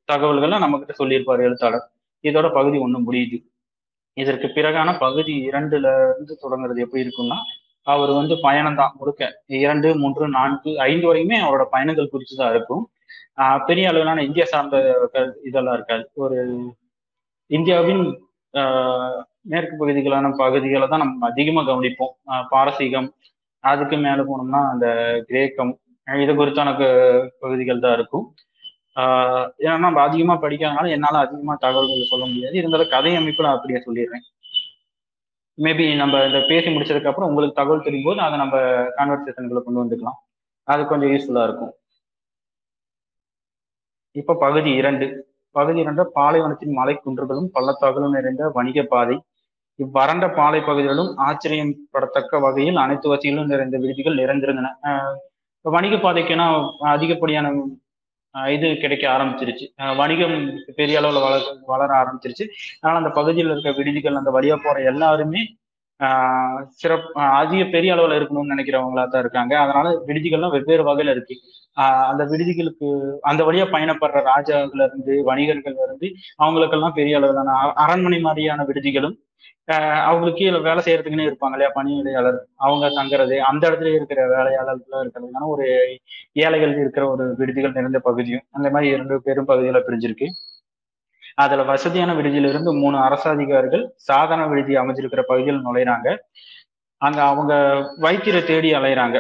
[0.05, 1.91] தகவல்களை நம்ம கிட்ட சொல்லியிருப்பாரு எழுத்தாளர்.
[2.23, 3.43] இதோட பகுதி ஒண்ணு முடியுது.
[4.13, 7.37] இதற்கு பிறகான பகுதி இரண்டுல இருந்து தொடங்குறது எப்படி இருக்கும்னா
[7.83, 9.43] அவர் வந்து பயணம் தான் முழுக்க.
[9.47, 12.89] இரண்டு மூன்று நான்கு ஐந்து வரைக்குமே அவரோட பயணங்கள் குறித்து தான் இருக்கும்.
[13.67, 16.11] பெரிய அளவிலான இந்தியா சார்ந்த க- இதெல்லாம் இருக்காது.
[16.15, 16.61] ஒரு
[17.47, 18.26] இந்தியாவின்
[19.53, 22.13] மேற்கு பகுதிகளான பகுதிகளை தான் நம்ம அதிகமாக கவனிப்போம்.
[22.53, 23.09] பாரசீகம்
[23.71, 24.87] அதுக்கு மேல போனோம்னா அந்த
[25.29, 25.73] கிரேக்கம்
[26.25, 26.71] இது குறித்தான
[27.45, 28.27] பகுதிகள் தான் இருக்கும்.
[29.65, 32.55] ஏன்னா நம்ம அதிகமா படிக்காதனால என்னால அதிகமா தகவல்கள் சொல்ல முடியாது.
[32.61, 34.25] இருந்தாலும் கதை அமைப்பு நான் அப்படியே சொல்லிடுறேன்.
[35.59, 38.57] மேபி நம்ம இந்த பேசி முடிச்சதுக்கு அப்புறம் உங்களுக்கு தகவல் தெரியும் போது அதை நம்ம
[38.99, 40.19] கான்வர்சேஷன்களை கொண்டு வந்துக்கலாம்.
[40.73, 41.73] அது கொஞ்சம் யூஸ்ஃபுல்லா இருக்கும்.
[44.21, 45.07] இப்போ பகுதி இரண்டு.
[45.59, 49.17] பகுதி இரண்டு பாலைவனத்தின் மலை குன்றுகளும் பள்ளத்தாக்குகளும் நிறைந்த வணிக பாதை.
[49.79, 54.69] இவ்வறண்ட பாலை பகுதிகளிலும் ஆச்சரியம் படத்தக்க வகையில் அனைத்து வசதிகளும் நிறைந்த விடுதிகள் நிறைந்திருந்தன.
[54.83, 55.17] ஆஹ்
[55.61, 56.47] வணிக பாதைக்குன்னா
[56.79, 57.53] அதிகப்படியான
[58.47, 59.97] இது கிடைக்க ஆரம்பிச்சிருச்சு.
[59.97, 60.37] வணிகம்
[60.77, 61.37] பெரிய அளவுல வள
[61.67, 62.45] வளர ஆரம்பிச்சிருச்சு.
[62.81, 65.41] அதனால அந்த பகுதியில் இருக்க விடுதிகள் அந்த வழியா போற எல்லாருமே
[66.73, 67.07] சிறப்
[67.39, 69.55] அதிக பெரிய அளவில் இருக்கணும்னு நினைக்கிறவங்களா தான் இருக்காங்க.
[69.59, 71.37] அதனால விடுதிகள்லாம் வெவ்வேறு வகையில இருக்கு.
[72.09, 72.89] அந்த விடுதிகளுக்கு
[73.23, 79.17] அந்த வழியா பயணப்படுற ராஜாக்கள் இருந்து வணிகர்கள் இருந்து அவங்களுக்கெல்லாம் பெரிய அளவிலான அ- அரண்மனை மாதிரியான விடுதிகளும்
[80.05, 85.67] அவங்களுக்கு வேலை செய்யறதுக்குன்னே இருப்பாங்க இல்லையா பணியாளர் அவங்க தங்குறது அந்த இடத்துல இருக்கிற வேலையாளர்கள் இருக்கிறதுனால ஒரு
[86.43, 90.29] ஏழைகள் இருக்கிற ஒரு விடுதிகள் நிறைந்த பகுதியும் அந்த மாதிரி இரண்டு பெரும் பகுதிகளை பிரிஞ்சிருக்கு.
[91.39, 96.09] அதுல வசதியான விடுதியிலிருந்து மூணு அரசாதிகாரிகள் சாதாரண விடுதி அமைஞ்சிருக்கிற பகுதியில் நுழையிறாங்க.
[97.03, 97.53] அங்க அவங்க
[98.05, 99.17] வைத்தியரை தேடி அலையிறாங்க.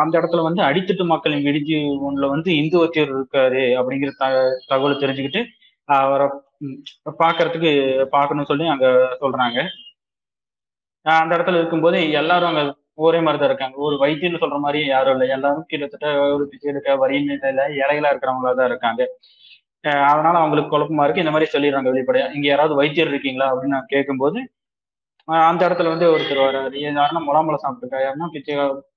[0.00, 1.74] அந்த இடத்துல வந்து அடித்தட்டு மக்களின் விடுதி
[2.08, 4.26] ஒண்ணுல வந்து இந்து வைத்தியர் இருக்காரு அப்படிங்கிற த
[4.70, 5.42] தகவலை தெரிஞ்சுக்கிட்டு
[5.88, 6.26] அவரை
[7.22, 7.70] பாக்குறதுக்கு பார்க்கறதுக்கு
[8.16, 8.86] பார்க்கணும்னு சொல்லி அங்க
[9.22, 9.58] சொல்றாங்க.
[11.06, 12.62] அந்த இடத்துல இருக்கும்போது எல்லாரும் அங்க
[13.06, 13.76] ஒரே மாதிரி தான் இருக்காங்க.
[13.86, 15.26] ஒரு வைத்தியம்னு சொல்ற மாதிரி யாரும் இல்லை.
[15.36, 19.02] எல்லாரும் கிட்டத்தட்ட ஒரு பிச்சை எடுக்க வரி நிலையில ஏழைகளா இருக்கிறவங்களா தான் இருக்காங்க.
[20.08, 21.24] அதனால அவங்களுக்கு குழப்பமா இருக்கு.
[21.24, 22.26] இந்த மாதிரி சொல்லிடுறாங்க வெளிப்படையா.
[22.36, 24.40] இங்க யாராவது வைத்தியர் இருக்கீங்களா அப்படின்னு நான் கேட்கும்போது
[25.48, 27.98] அந்த இடத்துல வந்து ஒருத்தர் வர்றாரு யாருன்னா முலாம்பழம் சாப்பிட்டுருக்கா?
[28.04, 28.54] யாருன்னா பிச்சை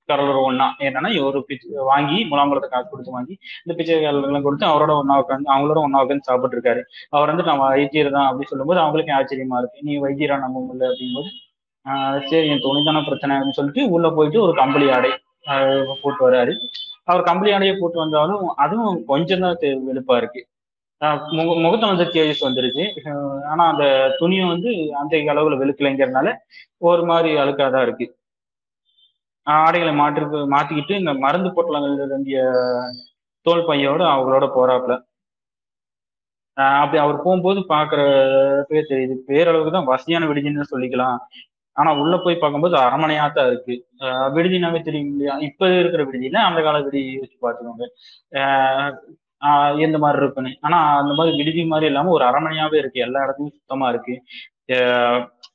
[0.10, 5.16] கரலர் ஒன்னா என்னன்னா ஒரு பிச்சை வாங்கி முலாம்பழத்தை காசு கொடுத்து வாங்கி இந்த பிச்சைக்காரர்களும் கொடுத்து அவரோட ஒன்னா
[5.22, 6.82] உட்காந்து அவங்களோட ஒன்னா உட்காந்து சாப்பிட்டு இருக்காரு
[7.14, 9.86] அவர் வந்து நான் வைத்தியர் தான் அப்படின்னு சொல்லும்போது அவங்களுக்கு ஆச்சரியமா இருக்கு.
[9.88, 11.32] நீ வைத்தியரா நம்ப முடியல அப்படிங்கும்போது
[11.86, 15.12] ஆஹ் சரி என் துணிதான பிரச்சனை அப்படின்னு சொல்லிட்டு உள்ள போயிட்டு ஒரு கம்பளி ஆடை
[16.04, 16.54] போட்டு வர்றாரு
[17.08, 19.58] அவர் கம்பளி ஆடையை போட்டு வந்தாலும் அதுவும் கொஞ்சம் தான்
[19.90, 20.42] வெளுப்பா இருக்கு.
[21.38, 22.84] முக முகத்துல வந்து தேஜஸ் வந்துருச்சு.
[23.52, 23.86] ஆனா அந்த
[24.20, 24.70] துணியும் வந்து
[25.02, 26.30] அந்த அளவுல வெளுக்கலைங்கிறதுனால
[26.82, 28.06] ஒரு மாதிரி அழுக்காதான் இருக்கு.
[29.48, 30.24] ஆஹ் ஆடைகளை மாற்று
[30.54, 32.38] மாத்திக்கிட்டு இந்த மருந்து பொட்டலங்கள் வேண்டிய
[33.46, 34.94] தோல் பையோட அவங்களோட போறாப்புல.
[36.58, 39.16] ஆஹ் அப்படி அவர் போகும்போது பாக்குறப்பே தெரியுது.
[39.30, 41.18] பேரளவுக்கு தான் வசதியான விடுதின்னு சொல்லிக்கலாம்.
[41.76, 43.76] ஆனா உள்ள போய் பார்க்கும்போது அரமனையா தான் இருக்கு.
[44.06, 45.36] ஆஹ் விடுதினாவே தெரியும் இல்லையா?
[45.50, 47.86] இப்ப இருக்கிற விடுதியில அந்த கால விடுதி வச்சு பாத்துக்கோங்க
[49.42, 50.58] ஆஹ் எந்த மாதிரி இருக்குன்னு.
[50.62, 53.00] ஆனா அந்த மாதிரி விடுதி மாதிரி இல்லாம ஒரு அரமனையாவே இருக்கு.
[53.00, 54.24] எல்லா இடத்துலயும் சுத்தமா இருக்கு.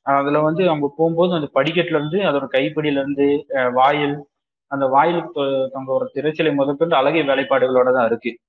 [0.01, 4.29] அதுல வந்து அவங்க போகும்போது அந்த படிக்கட்டுல இருந்து அதோட கைப்படியில இருந்து வாயில்
[4.67, 8.39] அந்த வாயிலுக்கு தொ- ஒரு திரைச்சலை முதற்கொண்டு அழகிய வேலைப்பாடுகளோட தான் இருக்கு.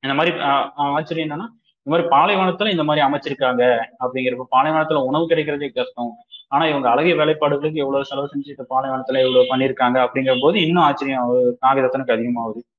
[0.00, 0.38] இந்த மாதிரி
[0.74, 1.46] ஆச்சரியம் என்னன்னா
[1.82, 6.16] இந்த மாதிரி பாலைவனத்துல இந்த மாதிரி அமைச்சிருக்காங்க அப்படிங்கிறப்ப பாலைவனத்துல உணவு கிடைக்கிறதே கஷ்டம்.
[6.48, 11.22] ஆனா இவங்க அழகிய வேலைப்பாடுகளுக்கு எவ்வளவு செலவு செஞ்சு இந்த பாலைவனத்துல இவ்வளவு பண்ணியிருக்காங்க அப்படிங்கிற போது இன்னும் ஆச்சரியம்
[11.22, 11.58] ஆகுது.
[11.66, 12.73] நாகரத்னுக்கு அதிகமாகுது.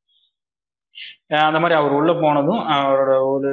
[1.48, 3.52] அந்த மாதிரி அவர் உள்ள போனதும் அவரோட ஒரு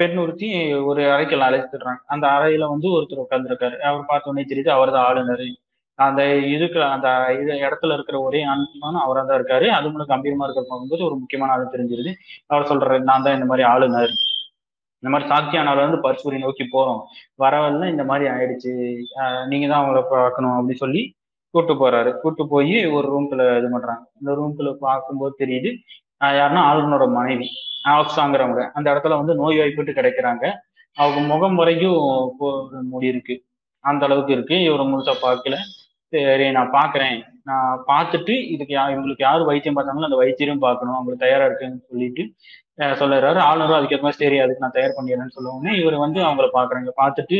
[0.00, 0.48] பெண் ஒருத்தி
[0.90, 5.46] ஒரு அறைக்குள்ள அழைச்சிடுறாங்க அந்த அறையில வந்து ஒருத்தர் உட்காந்துருக்காரு அவர் பார்த்த உடனே தெரியுது அவர் தான் ஆளுநர்.
[5.98, 6.22] அந்த
[6.54, 7.08] இருக்கிற அந்த
[7.40, 9.66] இது இடத்துல இருக்கிற ஒரே ஆண்மானும் அவரா தான் இருக்காரு.
[9.76, 12.12] அது மூலம் கம்பீரமா இருக்கிற போகும்போது ஒரு முக்கியமான ஆள் தெரிஞ்சிருது.
[12.52, 14.12] அவர் சொல்றாரு நான் தான் இந்த மாதிரி ஆளுநர்.
[15.02, 17.00] இந்த மாதிரி சாத்தியானால வந்து பரிசூரி நோக்கி போறோம்.
[17.44, 18.72] வரவெல்லாம் இந்த மாதிரி ஆயிடுச்சு.
[19.50, 21.02] நீங்க தான் அவங்கள பார்க்கணும் அப்படின்னு சொல்லி
[21.54, 22.10] கூட்டு போறாரு.
[22.22, 24.04] கூட்டு போய் ஒரு ரூம்குள்ள இது பண்றாங்க.
[24.20, 25.70] இந்த ரூம்குள்ள பார்க்கும்போது தெரியுது
[26.20, 27.48] யாருன்னா ஆளுநரோட மனைவி.
[27.88, 30.44] ஆக்ஸாங்கிறவங்க அந்த இடத்துல வந்து நோய் வாய்ப்பட்டு கிடைக்கிறாங்க.
[30.96, 32.34] அவங்க முகம் வரைக்கும்
[32.90, 33.34] முடி இருக்கு.
[33.84, 34.62] அந்த அளவுக்கு இருக்கு.
[34.62, 35.56] இவர் முழுசா பார்க்கல.
[36.12, 40.94] சரி நான் பாக்குறேன் நான் பார்த்துட்டு இதுக்கு யா இவங்களுக்கு யார் வைத்தியம் பார்த்தாங்களோ அந்த வைத்தியரும் பார்க்கணும்.
[40.94, 42.22] அவங்களுக்கு தயாரா இருக்குன்னு சொல்லிட்டு
[42.78, 46.90] அஹ் சொல்லுறாரு ஆளுநரும் அதுக்கேற்ற மாதிரி சரி அதுக்கு நான் தயார் பண்ணிடுறேன்னு சொல்ல இவர் வந்து அவங்கள பாக்குறாங்க
[46.96, 47.38] பார்த்துட்டு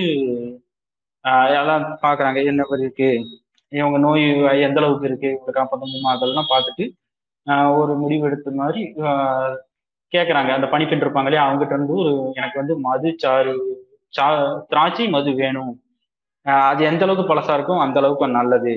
[1.58, 3.08] எல்லாம் பாக்குறாங்க என்ன மாதிரி இருக்கு?
[3.72, 4.24] இவங்க நோய்
[4.60, 5.28] எந்த அளவுக்கு இருக்கு?
[5.32, 6.84] இவங்களுக்கு காப்பாற்றணுமா அதெல்லாம் பார்த்துட்டு
[7.80, 9.56] ஒரு முடிவு எடுத்த மாதிரி கேட்குறாங்க
[10.12, 13.54] கேட்கறாங்க அந்த பணிப்பெண் இருப்பாங்க இல்லையா அவங்ககிட்ட இருந்து ஒரு எனக்கு வந்து மது சாறு
[14.14, 14.26] சா
[14.70, 15.72] திராட்சை மது வேணும்.
[16.68, 18.74] அது எந்த அளவுக்கு பழசா இருக்கும் அந்த அளவுக்கு நல்லது.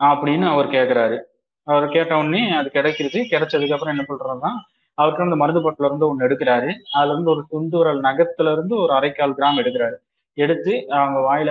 [0.00, 1.18] அப்படின்னு அவர் கேட்கிறாரு
[1.66, 3.20] அவர் கேட்ட உடனே அது கிடைக்கிறது.
[3.32, 4.50] கிடைச்சதுக்கு அப்புறம் என்ன பண்றாருன்னா
[4.98, 6.70] அவருக்கு அந்த மருந்து பொட்டில இருந்து ஒன்று எடுக்கிறாரு.
[6.96, 9.96] அதுல இருந்து ஒரு துண்டுரல் நகத்துல இருந்து ஒரு அரைக்கால் கிராம் எடுக்கிறாரு.
[10.38, 11.50] எடுத்து அவங்க வாயில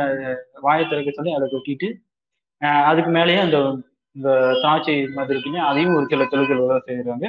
[0.66, 1.88] வாயை திறக்க சொல்லி அதை கொட்டிட்டு
[2.90, 3.58] அதுக்கு மேலேயே அந்த
[4.18, 4.30] இந்த
[4.62, 7.28] திராட்சை மாதிரி இருக்குமே அதையும் ஒரு சில தொழில்கள் செய்யறாங்க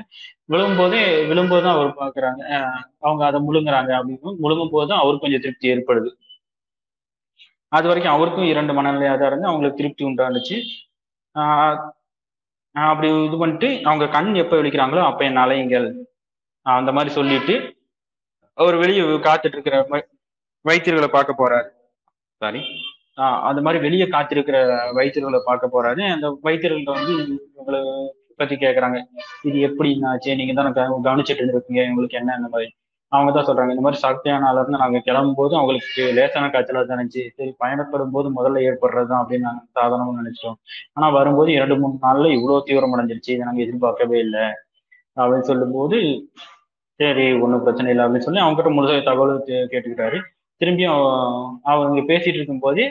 [0.53, 2.43] விழும்போதே விழும்போது தான் அவர் பாக்குறாங்க.
[2.99, 4.33] அவங்க அதை முழுங்குறாங்க அப்படின்னு.
[4.45, 6.11] முழுங்கும் போது தான் அவருக்கு கொஞ்சம் திருப்தி ஏற்படுது.
[7.73, 10.57] அது வரைக்கும் அவருக்கும் இரண்டு மனநிலையாக தான் இருந்து அவங்களுக்கு திருப்தி உண்டானுச்சு.
[11.37, 11.79] ஆஹ்
[12.75, 15.89] அப்படி இது பண்ணிட்டு அவங்க கண் எப்ப விழிக்கிறாங்களோ அப்ப என் அலையுங்கள்.
[16.67, 17.55] அந்த மாதிரி சொல்லிட்டு
[18.59, 19.77] அவர் வெளியே காத்துட்டு இருக்கிற
[20.65, 21.69] வைத்தியர்களை பார்க்க போறாரு.
[22.41, 22.63] சாரி.
[23.49, 24.57] அந்த மாதிரி வெளியே காத்திருக்கிற
[24.99, 26.03] வைத்தியர்களை பார்க்க போறாரு.
[26.15, 27.15] அந்த வைத்தியர்கள்ட்ட வந்து
[27.55, 27.81] இவங்களை
[28.41, 28.99] பத்தி கேட்கறாங்க
[29.49, 30.77] இது எப்படி ஆச்சு நீங்க தான்
[31.07, 31.83] கவனிச்சிட்டு இருந்திருக்கீங்க.
[31.93, 32.69] உங்களுக்கு என்ன இந்த மாதிரி?
[33.13, 37.23] அவங்க தான் சொல்றாங்க இந்த மாதிரி சக்தியானால இருந்து நாங்க கிளம்பும் போது அவங்களுக்கு லேசான காய்ச்சலா தான் இருந்துச்சு.
[37.39, 40.59] சரி பயணப்படும் போது முதல்ல ஏற்படுறது தான் அப்படின்னு நாங்க சாதாரணமா நினைச்சிட்டோம்.
[40.97, 44.45] ஆனா வரும்போது இரண்டு மூணு நாள்ல இவ்வளவு தீவிரம் அடைஞ்சிருச்சு இதை நாங்க எதிர்பார்க்கவே இல்லை
[45.17, 45.99] அப்படின்னு சொல்லும்போது
[47.01, 49.35] சரி ஒன்றும் பிரச்சனை இல்லை அப்படின்னு சொல்லி அவங்ககிட்ட முழுசாக தகவல்
[49.73, 50.19] கேட்டுக்கிட்டாரு.
[50.61, 51.03] திரும்பியும்
[51.73, 52.87] அவங்க பேசிட்டு இருக்கும் போதே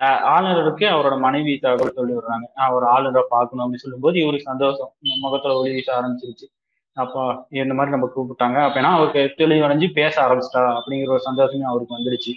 [0.00, 2.46] ஆளுநருக்கு அவரோட மனைவி தகவல் சொல்லி விடுறாங்க.
[2.54, 4.92] அவர் ஆளுநரை பார்க்கணும் அப்படின்னு சொல்லும்போது இவருக்கு சந்தோஷம்.
[5.20, 6.46] முகத்துல ஒளி வீச ஆரம்பிச்சிருச்சு.
[6.92, 8.58] அப்போ இந்த மாதிரி நம்ம கூப்பிட்டாங்க.
[8.68, 12.32] அப்படின்னா அவருக்கு தெளிவடைஞ்சு பேச ஆரம்பிச்சிட்டா அப்படிங்கிற ஒரு சந்தோஷமே அவருக்கு வந்துடுச்சு.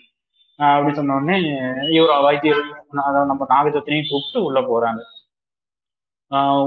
[0.59, 1.37] அப்படின்னு அப்படி சொன்ன உடனே
[1.91, 5.01] இவர் வைத்தியர் அதாவது நம்ம நாகதத்தினையும் கூப்பிட்டு உள்ள போறாங்க.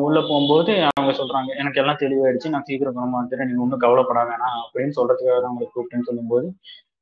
[0.00, 2.48] உள்ள போகும்போது அவங்க சொல்றாங்க எனக்கு எல்லாம் தெளிவாயிடுச்சு.
[2.48, 4.59] நான் சீக்கிரம் குணமாத்துறேன் நீங்க ஒன்றும் கவலைப்பட வேணாம்.
[4.64, 6.54] அப்படின்னு சொல்றதுக்காக தான் உங்களுக்கு கூப்பிட்டேன்னு சொல்லும்போது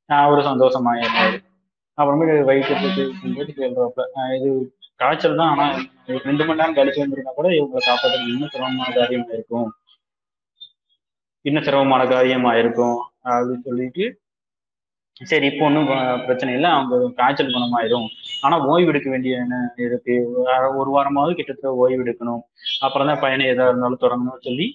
[0.09, 1.51] ஆஹ் சந்தோஷமாயிருந்தாரு
[1.97, 3.03] அப்புறமேட்டு வயிற்று போது
[3.57, 4.05] கேள்றாப்புல
[4.37, 4.49] இது
[4.95, 5.65] காய்ச்சல் தான் ஆனா
[6.25, 9.69] ரெண்டு மணி நேரம் கழிச்சு வந்திருந்தா கூட இவங்களை காப்பாற்றுறது இன்னும் சிரமமான காரியமா இருக்கும்
[11.45, 14.05] இன்னும் சிரமமான காரியமா இருக்கும் அப்படின்னு சொல்லிட்டு.
[15.21, 15.87] சரி இப்போ ஒன்றும்
[16.25, 18.07] பிரச்சனை இல்லை அவங்க காய்ச்சல் குணமாயிரும்.
[18.41, 20.13] ஆனா ஓய்வு எடுக்க வேண்டிய என்ன இருக்கு
[20.77, 22.41] ஒரு- வாரமாவது கிட்டத்தட்ட ஓய்வு எடுக்கணும்.
[22.79, 24.67] அப்புறம் தான் பயணம் எதா இருந்தாலும் தொடங்கணும்னு சொல்லி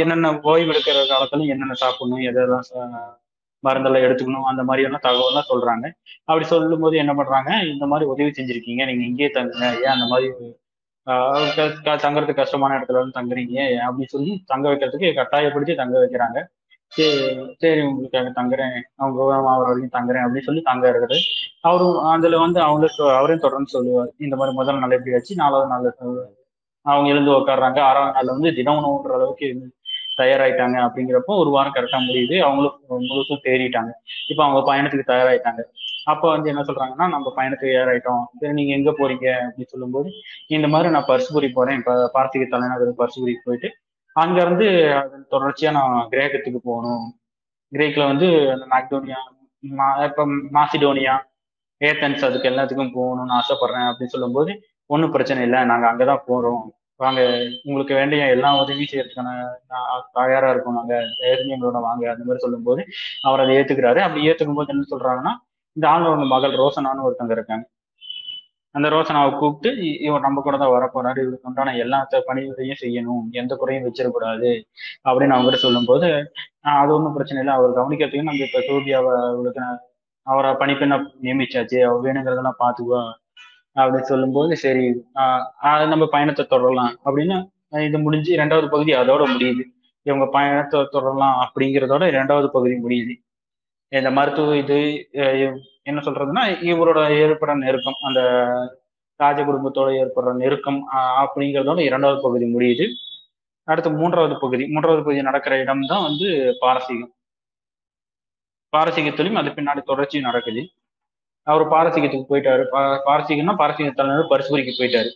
[0.00, 2.66] என்னென்ன ஓய்வு எடுக்கிற காலத்துல என்னென்ன சாப்பிடணும் எதெல்லாம்
[3.66, 5.86] மருந்தெல்லாம் எடுத்துக்கணும் அந்த மாதிரி எல்லாம் தகவல்லாம் சொல்றாங்க.
[6.28, 10.28] அப்படி சொல்லும்போது என்ன பண்றாங்க இந்த மாதிரி உதவி செஞ்சிருக்கீங்க நீங்க இங்கேயே தங்குங்க ஏன் அந்த மாதிரி
[12.02, 16.38] தங்குறதுக்கு கஷ்டமான இடத்துல வந்து தங்குறீங்க அப்படின்னு சொல்லி தங்க வைக்கிறதுக்கு கட்டாயப்படுத்தி தங்க வைக்கிறாங்க.
[16.92, 17.18] சரி
[17.62, 19.18] சரி உங்களுக்காக தங்குறேன் அவங்க
[19.52, 21.16] அவர் வரைக்கும் தங்குறேன் அப்படின்னு சொல்லி தங்க இருக்குது
[21.68, 25.88] அவரும் அதுல வந்து அவங்களுக்கு அவரையும் தொடர்ந்து சொல்லுவார் இந்த மாதிரி முதல் நாள் எப்படி ஆச்சு நாலாவது நாள்
[26.86, 29.48] அவங்க எழுந்து உட்காடுறாங்க ஆறாவது நாள் வந்து தினம் உணவுன்ற அளவுக்கு
[30.16, 32.40] தயாராயிட்டாங்க அப்படிங்கிறப்போ ஒரு வாரம் கரெக்டா முடியுது.
[32.40, 33.90] அவங்களும் முழுசும் தேறிட்டாங்க.
[34.28, 35.62] இப்போ அவங்க பயணத்துக்கு தயாராயிட்டாங்க.
[36.04, 38.24] அப்போ வந்து என்ன சொல்றாங்கன்னா நம்ம பயணத்துக்கு தயாராயிட்டோம்.
[38.40, 40.10] சரி நீங்க எங்க போறீங்க அப்படின்னு சொல்லும்போது
[40.46, 41.78] இந்த மாதிரி நான் பர்சுபுரி போறேன்.
[41.78, 43.70] இப்போ பார்த்திக தலைநகர் பர்சுபுரிக்கு போயிட்டு
[44.16, 44.66] அங்க இருந்து
[45.28, 47.04] தொடர்ச்சியாக தொடர்ச்சியா நான் கிரேக்கத்துக்கு போகணும்.
[47.72, 49.20] கிரேக்ல வந்து அந்த மேக்டோனியா
[49.64, 51.14] மா- இப்போ மாசிடோனியா
[51.80, 54.52] ஏத்தன்ஸ் அதுக்கு எல்லாத்துக்கும் போகணும்னு ஆசைப்படுறேன் அப்படின்னு சொல்லும்போது
[54.86, 55.64] ஒன்றும் பிரச்சனை இல்லை.
[55.64, 57.20] நாங்கள் அங்கே தான் போகிறோம் வாங்க
[57.62, 59.30] உங்களுக்கு வேண்டிய எல்லா உதவியும் செய்யறதுக்கான
[60.12, 60.74] தயாரா இருக்கோம்.
[60.74, 60.94] நாங்க
[61.50, 62.82] எங்களோட வாங்க அந்த மாதிரி சொல்லும்போது
[63.22, 64.00] அவர் அதை ஏத்துக்கிறாரு.
[64.06, 65.32] அப்படி ஏத்துக்கும் போது என்ன சொல்றாங்கன்னா
[65.76, 67.64] இந்த ஆளோட மகள் ரோசனான்னு ஒருத்தங்க இருக்காங்க.
[68.74, 71.18] அந்த ரோசனாவை கூப்பிட்டு இவர் நம்ம கூட தான் வரப்போறாரு.
[71.24, 73.24] இவருக்கு உண்டான எல்லா பணிகளையும் செய்யணும்.
[73.30, 74.50] எந்த குறையும் வச்சிடக்கூடாது
[75.08, 76.08] அப்படின்னு அவங்க கிட்ட சொல்லும்போது
[76.64, 77.54] ஆஹ் அது ஒன்றும் பிரச்சனை இல்லை.
[77.58, 79.80] அவர் கவனிக்கிறதுக்கு நம்ம இப்ப சோபியாவை அவளுக்கு நான்
[80.26, 81.78] அவரை பணிப்பெண்ணா நியமிச்சாச்சு.
[81.88, 83.02] அவர் வேணுங்கிறதெல்லாம் பார்த்துக்குவா.
[83.76, 84.84] அப்படின்னு சொல்லும்போது சரி
[85.14, 87.36] ஆஹ் நம்ம பயணத்தை தொடரலாம் அப்படின்னு
[87.86, 89.62] இது முடிஞ்சு ரெண்டாவது பகுதி அதோட முடியுது.
[90.08, 93.14] இவங்க பயணத்தை தொடரலாம் அப்படிங்கிறதோட இரண்டாவது பகுதி முடியுது.
[93.88, 94.78] இந்த மருத்துவ இது
[95.82, 98.20] என்ன சொல்றதுன்னா இவரோட ஏற்படுற நெருக்கம் அந்த
[99.22, 100.80] ராஜ குடும்பத்தோட ஏற்படுற நெருக்கம்
[101.22, 102.86] அப்படிங்கிறதோட இரண்டாவது பகுதி முடியுது.
[103.68, 106.28] அடுத்து மூன்றாவது பகுதி மூன்றாவது பகுதி நடக்கிற இடம் தான் வந்து
[106.60, 107.12] பாரசீகம்.
[108.72, 110.62] பாரசீகத்திலும் அது பின்னாடி தொடர்ச்சி நடக்குது.
[111.44, 112.64] அவர் பாரசீகத்துக்கு போயிட்டாரு.
[112.72, 115.10] பா- பாரசீகம்னா பாரசீக தலைநகர் பரிசுபுரிக்கு போயிட்டாரு.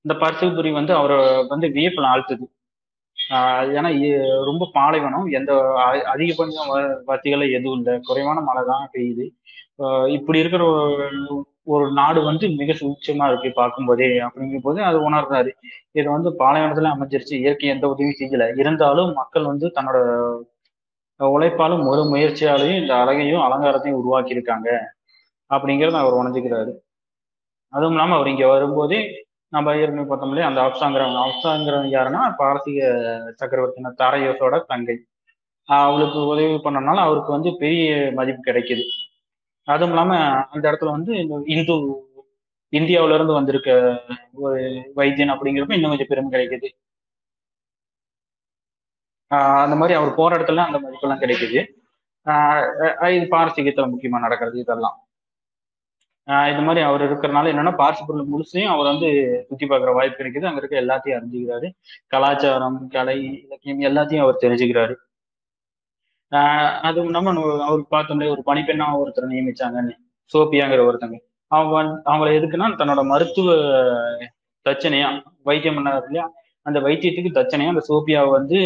[0.00, 2.58] இந்த பரிசுபுரி வந்து அவரை வந்து வியப்பில் ஆழ்த்துது.
[3.32, 5.26] ஏன்னா இ- ரொம்ப பாலைவனம்.
[5.26, 8.00] எந்த அ- அதிகபட்சம் வ- வசதிகள் எதுவும் இல்லை.
[8.02, 9.30] குறைவான மழை தான் பெய்யுது.
[10.08, 15.50] இப்படி இருக்கிற ஒரு- ஒரு நாடு வந்து மிக சூட்சமா இருக்கு பார்க்கும்போதே அப்படிங்கும் போது அது உணர்றாரு.
[15.90, 17.34] இது வந்து பாலைவனத்துல அமைஞ்சிருச்சு.
[17.34, 18.58] இயற்கை எந்த உதவியும் செய்யல.
[18.58, 20.34] இருந்தாலும் மக்கள் வந்து தன்னோட
[21.20, 24.68] உழைப்பாலும் ஒரு முயற்சியாலையும் இந்த அழகையும் அலங்காரத்தையும் உருவாக்கியிருக்காங்க
[25.50, 26.72] அப்படிங்கிறத அவர் உணர்ந்துக்கிறாரு.
[27.72, 29.00] அதுவும் இல்லாமல் அவர் இங்கே வரும்போதே
[29.52, 32.80] நம்ம ஏற்கனவே பார்த்தோம் இல்லையா அந்த அப்சாங்கிறவங்க அப்சாங்கிறவங்க யாருன்னா பாரசீக
[33.40, 34.96] சக்கரவர்த்தின தாரையோசோட தங்கை.
[35.68, 38.84] அவளுக்கு உதவி பண்ணனால அவருக்கு வந்து பெரிய மதிப்பு கிடைக்குது.
[39.68, 41.74] அதுவும் இல்லாமல் அந்த இடத்துல வந்து இந்த இந்து
[42.72, 43.70] இந்தியாவுல இருந்து வந்திருக்க
[44.44, 44.58] ஒரு
[44.94, 46.68] வைத்தியன் அப்படிங்கிறப்ப இன்னும் கொஞ்சம் பெருமை கிடைக்குது.
[49.30, 51.60] அந்த மாதிரி அவர் போற இடத்துல அந்த மதிப்பெல்லாம் கிடைக்குது.
[53.16, 54.96] இது பாரசீகத்துல முக்கியமா நடக்கிறது இதெல்லாம்.
[56.52, 57.72] இது மாதிரி அவர் இருக்கிறனால என்னன்னா
[58.06, 59.08] பொருள் முழுசையும் அவர் வந்து
[59.48, 60.44] சுத்தி பார்க்குற வாய்ப்பு கிடைக்குது.
[60.44, 61.68] அங்க இருக்க எல்லாத்தையும் அறிஞ்சுக்கிறாரு.
[62.06, 64.94] கலாச்சாரம் கலை இலக்கியம் எல்லாத்தையும் அவர் தெரிஞ்சுக்கிறாரு.
[66.32, 67.30] ஆஹ் அதுவும் நம்ம
[67.64, 69.94] அவருக்கு பார்த்தோம்னா ஒரு பணிப்பெண்ணா ஒருத்தர் நியமிச்சாங்கன்னு
[70.32, 71.16] சோபியாங்கிற ஒருத்தங்க.
[71.50, 73.52] அவங்க வந்து அவங்கள எதுக்குன்னா தன்னோட மருத்துவ
[74.68, 75.08] தச்சனையா
[75.42, 76.26] வைத்தியம் பண்ணாரு இல்லையா?
[76.66, 78.58] அந்த வைத்தியத்துக்கு தச்சனையும் அந்த சோபியாவை வந்து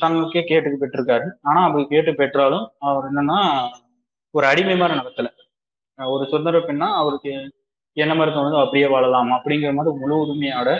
[0.00, 1.26] தங்களுக்கே கேட்டு பெற்றிருக்காரு.
[1.42, 3.38] ஆனா அப்படி கேட்டு பெற்றாலும் அவர் என்னன்னா
[4.34, 5.28] ஒரு அடிமை மாதிரி நடத்தல
[5.98, 7.32] ஒரு சுதந்திர பெண்ணா அவருக்கு
[7.96, 10.70] என்ன மாதிரி வந்து அப்படியே வாழலாம் அப்படிங்கிற மாதிரி முழு உரிமையோட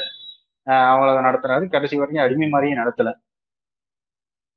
[0.66, 1.64] ஆஹ் அவங்கள நடத்துறாரு.
[1.74, 3.10] கடைசி வரைக்கும் அடிமை மாதிரியே நடத்தல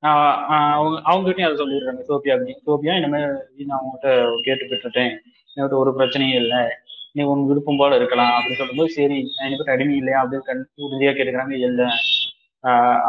[0.04, 2.36] அவங்க அவங்ககிட்டயும் அதை சொல்லிடுறாங்க சோபியா
[2.67, 3.30] சோபியா இனிமேல்
[3.69, 4.10] நான் அவங்ககிட்ட
[4.48, 5.13] கேட்டு பெற்றுட்டேன்.
[5.56, 6.62] என்கிட்ட ஒரு பிரச்சனையும் இல்லை.
[7.15, 11.56] நீ உன் விருப்பம் போல இருக்கலாம் அப்படின்னு சொல்லும்போது சரி எனக்கு அடிமை இல்லையா அப்படின்னு கண் உறுதியா கேட்டுக்கிறாங்க
[11.67, 11.88] இல்லை.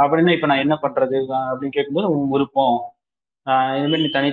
[0.02, 1.18] அப்படின்னா இப்ப நான் என்ன பண்றது?
[1.50, 2.76] அப்படின்னு கேட்கும்போது உன் விருப்பம்.
[3.78, 4.28] இது மாதிரி நீ தனி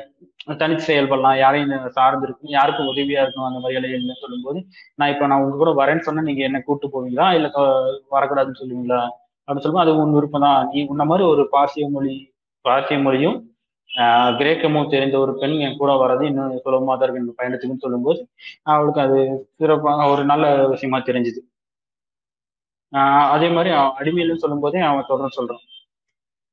[0.61, 1.37] தனித்து செயல்படலாம்.
[1.43, 4.59] யாரையும் சார்ந்து இருக்கும் யாருக்கும் உதவியா இருக்கும் அந்த மாதிரி எல்லாம் இல்லைன்னு சொல்லும்போது
[4.99, 7.27] நான் இப்ப நான் உங்க கூட வரேன்னு சொன்னா நீங்க என்ன கூட்டு போவீங்களா?
[7.37, 7.47] இல்ல
[8.15, 9.01] வரக்கூடாதுன்னு சொல்லுவீங்களா?
[9.47, 10.61] அப்படின்னு சொல்லும்போது அது உன் விருப்பம் தான்.
[10.73, 12.13] நீ உன்ன மாதிரி ஒரு பாசிய மொழி
[12.65, 13.37] பாசிய மொழியும்
[14.37, 18.27] கிரேக்கமும் தெரிந்த ஒரு பெண் என் கூட வர்றது இன்னும் சுலபமா தான் இருக்கு பயணத்துக்குன்னு சொல்லும்போது
[18.63, 21.39] அவளுக்கு அது சிறப்பாக ஒரு நல்ல விஷயமா தெரிஞ்சுது.
[22.93, 25.65] ஆஹ் அதே மாதிரி அவன் அடிமையிலும் சொல்லும் போதே அவன் தொடர்ந்து சொல்றான்.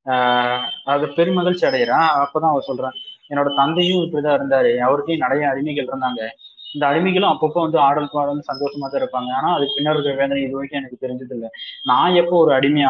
[0.06, 2.96] ஆஹ் அது பெருமகிழ்ச்சி அடைகிறான் அப்பதான் அவன் சொல்றான்
[3.28, 6.28] என்னோட தந்தையும் இப்படிதான் இருந்தாரு அவருக்கும் நிறைய அடிமைகள் இருந்தாங்க.
[6.74, 9.30] இந்த அடிமைகளும் அப்பப்போ வந்து ஆடல் பாடல் சந்தோஷமா தான் இருப்பாங்க.
[9.38, 11.50] ஆனா அதுக்கு பின்னர் இருக்கிற வேதனை இது வரைக்கும் எனக்கு தெரிஞ்சது இல்லை
[11.90, 12.82] நான் எப்போ ஒரு அடிமை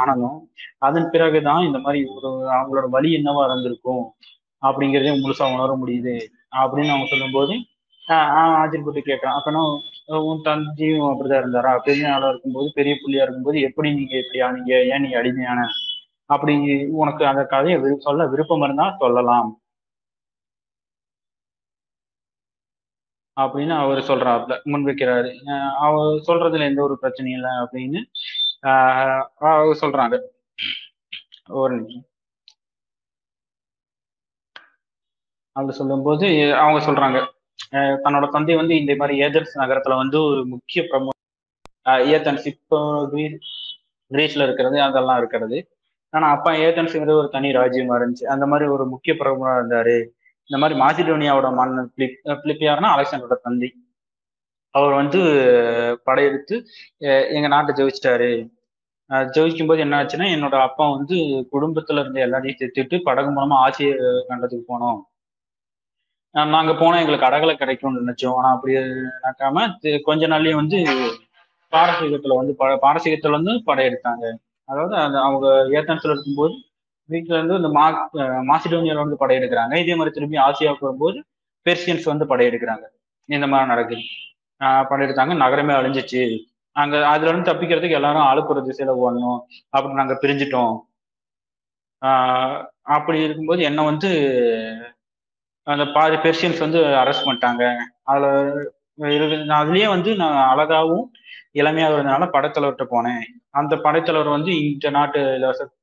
[0.00, 0.38] ஆனதும்
[0.88, 4.04] அதன் பிறகுதான் இந்த மாதிரி ஒரு அவங்களோட வழி என்னவா இருந்திருக்கும்
[4.62, 6.16] அப்படிங்கிறதே முழுசா உணர முடியுது
[6.62, 7.54] அப்படின்னு அவங்க சொல்லும்போது
[8.06, 9.36] ஆச்சரியப்பட்டு கேட்கறான்.
[9.38, 9.60] அப்பனா
[10.28, 11.72] உன் தந்தையும் அப்படிதான் இருந்தாரா?
[11.88, 14.72] பெரிய ஆளா இருக்கும்போது பெரிய புள்ளியா இருக்கும்போது எப்படி நீங்க இப்படி ஆனீங்க?
[14.92, 15.60] ஏன் நீங்க அடிமையான?
[16.30, 16.54] அப்படி
[17.02, 19.50] உனக்கு அந்த கதையை சொல்ல விருப்பம் இருந்தா சொல்லலாம்.
[23.42, 25.30] அப்படின்னு அவர் சொல்றாப்ல முன்வைக்கிறாரு.
[25.86, 28.00] அவர் சொல்றதுல எந்த ஒரு பிரச்சனையும் இல்லை அப்படின்னு
[28.66, 30.16] ஆஹ் சொல்றாங்க
[31.60, 32.04] ஒரு நிமிஷம்.
[35.56, 36.26] அப்படி சொல்லும்போது
[36.64, 37.18] அவங்க சொல்றாங்க
[38.04, 41.08] தன்னோட தந்தை வந்து இந்த மாதிரி ஏதென்ஸ் நகரத்துல வந்து ஒரு முக்கிய பிரமு
[42.14, 42.78] ஏத்தன்ஸ் இப்போ
[44.10, 45.58] கிரீஸ்ல இருக்கிறது அதெல்லாம் இருக்கிறது.
[46.14, 48.24] ஆனா அப்பா ஏத்தன்ஸுங்கிறது ஒரு தனி ராஜ்யமா இருந்துச்சு.
[48.34, 49.96] அந்த மாதிரி ஒரு முக்கிய பிரமுகா இருந்தாரு.
[50.50, 52.62] இந்த மாதிரி மாசிடோனியாவோட மன்னன் பிலிப் பிலிப்
[52.94, 53.68] அலெக்சாண்டரோட தந்தை.
[54.74, 55.20] அவர் வந்து
[56.06, 56.56] படையெடுத்து
[57.36, 58.30] எங்க நாட்டை ஜெயிச்சிட்டாரு.
[59.34, 61.16] ஜெயிக்கும் போது என்ன ஆச்சுன்னா என்னோட அப்பா வந்து
[61.54, 63.92] குடும்பத்துல இருந்த எல்லாரையும் சேர்த்துட்டு படகு மூலமா ஆட்சியை
[64.30, 64.98] கண்டத்துக்கு போனோம்.
[66.54, 68.36] நாங்க போனா எங்களுக்கு அடகலை கிடைக்கும்னு நினைச்சோம்.
[68.38, 68.74] ஆனா அப்படி
[69.24, 69.66] நடக்காம
[70.08, 70.80] கொஞ்ச நாள்லயே வந்து
[71.72, 72.54] பாரசீகத்துல வந்து
[72.86, 74.24] பாரசீகத்துல வந்து படையெடுத்தாங்க.
[74.68, 75.46] அதாவது அந்த அவங்க
[75.78, 76.54] ஏத்தன்ஸ்ல இருக்கும்போது
[77.10, 77.84] வீட்டுல இருந்து இந்த மா
[78.50, 79.74] மாசிடோனியால வந்து படையெடுக்கிறாங்க.
[79.76, 81.18] இதே மாதிரி திரும்பி ஆசியாவுக்கு வரும்போது
[81.66, 82.84] பெர்சியன்ஸ் வந்து படையெடுக்கிறாங்க.
[83.28, 84.02] இந்த மாதிரி நடக்குது.
[84.60, 85.36] படையெடுத்தாங்க.
[85.36, 86.22] நகரமே அழிஞ்சிச்சு.
[86.76, 89.38] அங்க அதுல இருந்து தப்பிக்கிறதுக்கு எல்லாரும் ஆளுக்கு திசையில ஓடணும்.
[89.70, 90.74] அப்படி நாங்க பிரிஞ்சிட்டோம்.
[92.02, 94.10] ஆஹ் அப்படி இருக்கும்போது என்ன வந்து
[95.66, 97.64] அந்த பாதி பெர்சியன்ஸ் வந்து அரெஸ்ட் பண்ணிட்டாங்க.
[98.02, 98.26] அதுல
[99.58, 101.04] அதுலயே வந்து நான் அழகாவும்
[101.52, 103.24] இளமையாக இருந்தனால படைத்தலைவர்கிட்ட போனேன்.
[103.50, 105.78] அந்த படைத்தலைவர் வந்து இந்த நாட்டு இளவரசர்கிட்ட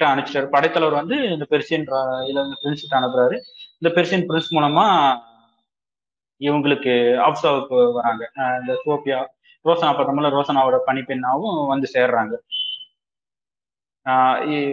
[0.00, 0.48] அனுப்பிச்சிட்டாரு.
[0.54, 1.86] படைத்தலைவர் வந்து இந்த பெர்சியன்
[2.62, 3.36] பிரின்ஸ் அனுப்புறாரு.
[3.80, 4.86] இந்த பெர்சியன் பிரின்ஸ் மூலமா
[6.40, 6.94] இவங்களுக்கு
[7.28, 8.22] அப்சாவுக்கு வராங்க.
[8.60, 9.18] இந்த சோபியா
[9.64, 12.34] ரோசனா பார்த்தோம்ல ரோசனாவோட பணிப்பெண்ணாவும் வந்து சேர்றாங்க.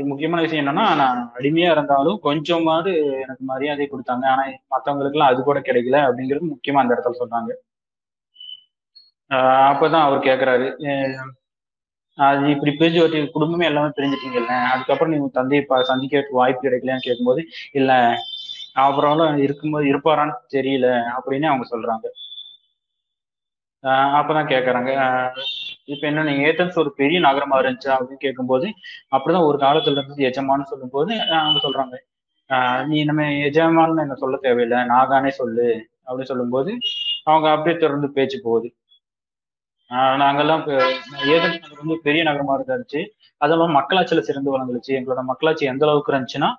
[0.10, 2.92] முக்கியமான விஷயம் என்னன்னா நான் அடிமையா இருந்தாலும் கொஞ்சமாவது
[3.24, 4.26] எனக்கு மரியாதை கொடுத்தாங்க.
[4.34, 7.52] ஆனா மற்றவங்களுக்கு எல்லாம் அது கூட கிடைக்கல அப்படிங்கிறது முக்கியமா அந்த இடத்துல சொல்றாங்க.
[9.70, 10.68] அப்பதான் அவர் கேக்குறாரு.
[12.17, 17.91] அது இப்படி பிரிஞ்சு வட்டி குடும்பமே எல்லாமே பிரிஞ்சிட்டீங்கல்ல அதுக்கப்புறம் நீங்க தந்தையை சந்திக்க வாய்ப்பு கிடைக்கலன்னு கேட்கும்போது இல்ல
[18.73, 22.06] அப்புறம் இருக்கும்போது இருப்பாரான்னு தெரியல அப்படின்னு அவங்க சொல்றாங்க.
[24.19, 24.91] அப்பதான் கேக்குறாங்க.
[25.86, 27.91] இப்ப என்ன நீங்க ஏத்தன்ஸ் ஒரு பெரிய நகரமா இருந்துச்சா?
[27.95, 28.67] அப்படின்னு கேட்கும்போது
[29.15, 31.95] அப்படிதான் ஒரு காலத்துல இருந்து எஜமான்னு சொல்லும்போது அவங்க சொல்றாங்க.
[32.88, 34.80] நீ நம்ம எஜமான்னு என்ன சொல்ல தேவையில்லை?
[34.86, 35.67] நான் தானே சொல்லு
[36.08, 36.71] அப்படின்னு சொல்லும்போது
[37.23, 38.67] அவங்க அப்படியே தொடர்ந்து பேச்சு போகுது.
[39.91, 40.63] நாங்கெல்லாம்
[41.34, 43.02] ஏதென்ஸ் வந்து பெரிய நகரமா இருந்துச்சு.
[43.38, 44.91] அதெல்லாம் மக்களாட்சியில சிறந்து வளர்ந்துச்சு.
[45.00, 46.52] எங்களோட மக்களாட்சி எந்த அளவுக்கு இருந்துச்சுன்னா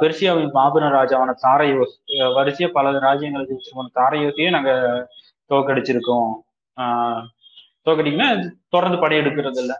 [0.00, 1.94] பெர்சியாவின் மாபெரும் ராஜாவான தாரையோஸ்
[2.36, 4.72] வரிசையா பல ராஜ்யங்களை வச்சிருக்கோம் தாரையோஸையே நாங்க
[5.50, 6.28] தோக்கடிச்சிருக்கோம்
[6.76, 7.22] ஆஹ்
[8.68, 9.76] தொடர்ந்து படையெடுக்கிறது இல்லை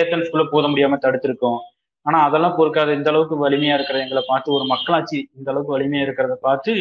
[0.00, 1.58] ஏத்தன்ஸ்குள்ள போத முடியாம தடுத்திருக்கோம்.
[2.06, 6.32] ஆனா அதெல்லாம் பொறுக்காத இந்த அளவுக்கு வலிமையா இருக்கிற எங்களை பார்த்து ஒரு மக்களாட்சி இந்த அளவுக்கு வலிமையா இருக்கிறத
[6.32, 6.72] பார்த்து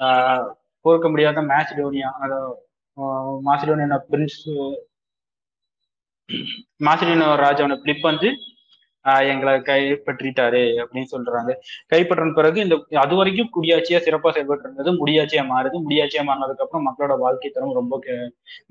[0.00, 0.46] ஆஹ்
[0.80, 2.10] பொறுக்க முடியாத மேசிடோனியா
[3.46, 4.40] மாசிடோனியா பிரின்ஸ்
[6.86, 8.28] மாசிடோனியா ராஜாவோட பிளிப் வந்து
[9.30, 11.50] எங்களை கைப்பற்றிட்டாரு அப்படின்னு சொல்றாங்க.
[11.92, 15.76] கைப்பற்றின பிறகு இந்த அது வரைக்கும் குடியாட்சியா சிறப்பா செயல்பட்டு இருந்தது முடியாட்சியா மாறுது.
[15.88, 17.98] முடியாட்சியா மாறினதுக்கு அப்புறம் மக்களோட வாழ்க்கை தரம் ரொம்ப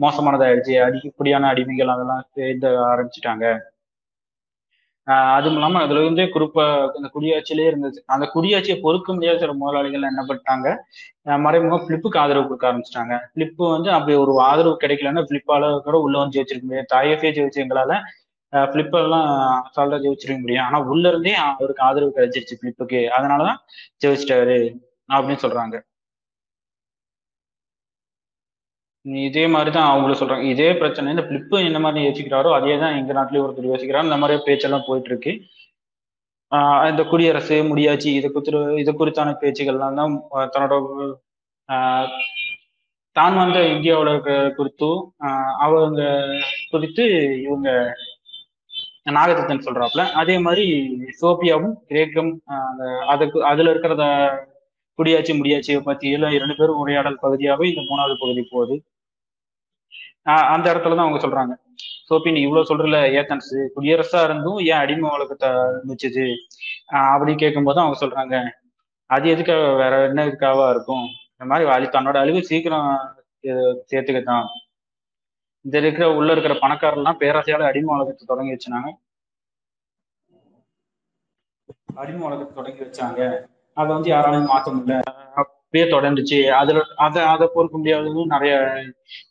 [0.03, 0.75] மோசமானதாயிடுச்சு.
[0.87, 3.45] அதிகப்படியான அடிமைகள் அதெல்லாம் சேர்ந்து ஆரம்பிச்சிட்டாங்க.
[5.35, 6.65] அதுவும் இல்லாம அதுல இருந்தே குறிப்பா
[6.97, 10.67] அந்த குடியாட்சியிலே இருந்துச்சு அந்த குடியாட்சியை பொறுக்க முடியாத சில முதலாளிகள் என்ன பண்ணிட்டாங்க?
[11.45, 13.15] மறைமுக பிளிப்புக்கு ஆதரவு கொடுக்க ஆரம்பிச்சிட்டாங்க.
[13.35, 17.93] பிளிப்பு வந்து அப்படி ஒரு ஆதரவு கிடைக்கலன்னா பிளிப்பால கூட உள்ள வந்து ஜெயிச்சிருக்க முடியும் தாயஃபே ஜெயிச்சு எங்களால
[18.53, 19.27] பிளிப்பெல்லாம்
[19.67, 20.65] அசால்ட்டா ஜெயிச்சிருக்க முடியும்.
[20.67, 23.59] ஆனா உள்ள இருந்தே அவருக்கு ஆதரவு கிடைச்சிருச்சு பிளிப்புக்கு அதனாலதான்
[24.05, 24.57] ஜெயிச்சிட்டாரு
[25.09, 25.75] அப்படின்னு சொல்றாங்க.
[29.05, 30.45] இதே மாதிரிதான் அவங்களும் சொல்றாங்க.
[30.45, 34.45] இதே பிரச்சனை இந்த பிளிப்பு என்ன மாதிரி யோசிக்கிறாரோ அதே தான் எங்க நாட்டிலேயே ஒருத்தர் யோசிக்கிறாரு இந்த மாதிரி
[34.45, 35.33] பேச்செல்லாம் போயிட்டு இருக்கு
[36.51, 40.13] ஆஹ் இந்த குடியரசு முடியாச்சு இதை குறித்து இதை குறித்தான பேச்சுகள்லாம் தான்
[40.53, 40.73] தன்னோட
[41.69, 42.09] ஆஹ்
[43.15, 44.11] தான் வந்த இந்தியாவோட
[44.57, 44.99] குறித்தும்
[45.65, 46.01] அவங்க
[46.71, 47.03] குறித்து
[47.45, 47.69] இவங்க
[49.09, 50.03] நாகதத்தன் சொல்றாப்புல.
[50.21, 50.65] அதே மாதிரி
[51.21, 52.31] சோபியாவும் கிரேக்கம்
[52.69, 54.03] அந்த அதுக்கு அதுல இருக்கிறத
[54.99, 58.75] குடியாச்சு முடியாட்சியை பத்தி எல்லாம் இரண்டு பேரும் உரையாடல் பகுதியாகவே இந்த மூணாவது பகுதி போகுது.
[60.25, 61.53] அந்த இடத்துல தான் அவங்க சொல்றாங்க.
[62.09, 66.25] சோபி நீ இவ்வளவு சொல்றல ஏத்தன்ஸ் குடியரசா இருந்தும் ஏன் அடிமை உலகத்தை இருந்துச்சு?
[67.13, 68.35] அப்படின்னு கேட்கும்போது அவங்க சொல்றாங்க.
[69.09, 71.05] அது எதுக்காக வேற என்ன இதுக்காவா இருக்கும்?
[71.33, 72.89] இந்த மாதிரி அழி தன்னோட அழிவு சீக்கிரம்
[73.91, 74.47] சேர்த்துக்கத்தான்.
[75.65, 78.91] இந்த இருக்கிற உள்ள இருக்கிற பணக்காரர்லாம் பேராசையால அடிமை வழக்கத்தை தொடங்கி வச்சாங்க
[82.01, 83.21] அடிமை உலகத்தை தொடங்கி வச்சாங்க.
[83.77, 85.02] அதை வந்து யாராலையும் மாற்ற முடியல.
[85.73, 86.49] அப்படியே தொடர்ந்துச்சு.
[86.49, 88.55] அதுல அதை அதை பொறுக்க முடியாததும் நிறைய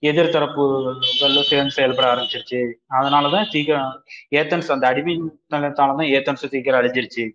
[0.03, 2.73] எதிர்த்தரப்புகளும் சேர்ந்து செயல்பட ஆரம்பிச்சிருச்சு.
[2.91, 7.31] அதனாலதான் சீக்கிரம் ஏத்தன்ஸ் அந்த அடிமைத்தனத்தாலதான் ஏத்தன்ஸ் சீக்கிரம் அழிஞ்சிருச்சு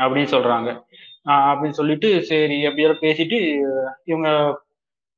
[0.00, 0.80] அப்படின்னு சொல்றாங்க.
[1.28, 3.60] அப்படின்னு சொல்லிட்டு சரி எப்படியாவது பேசிட்டு
[4.04, 4.58] இவங்க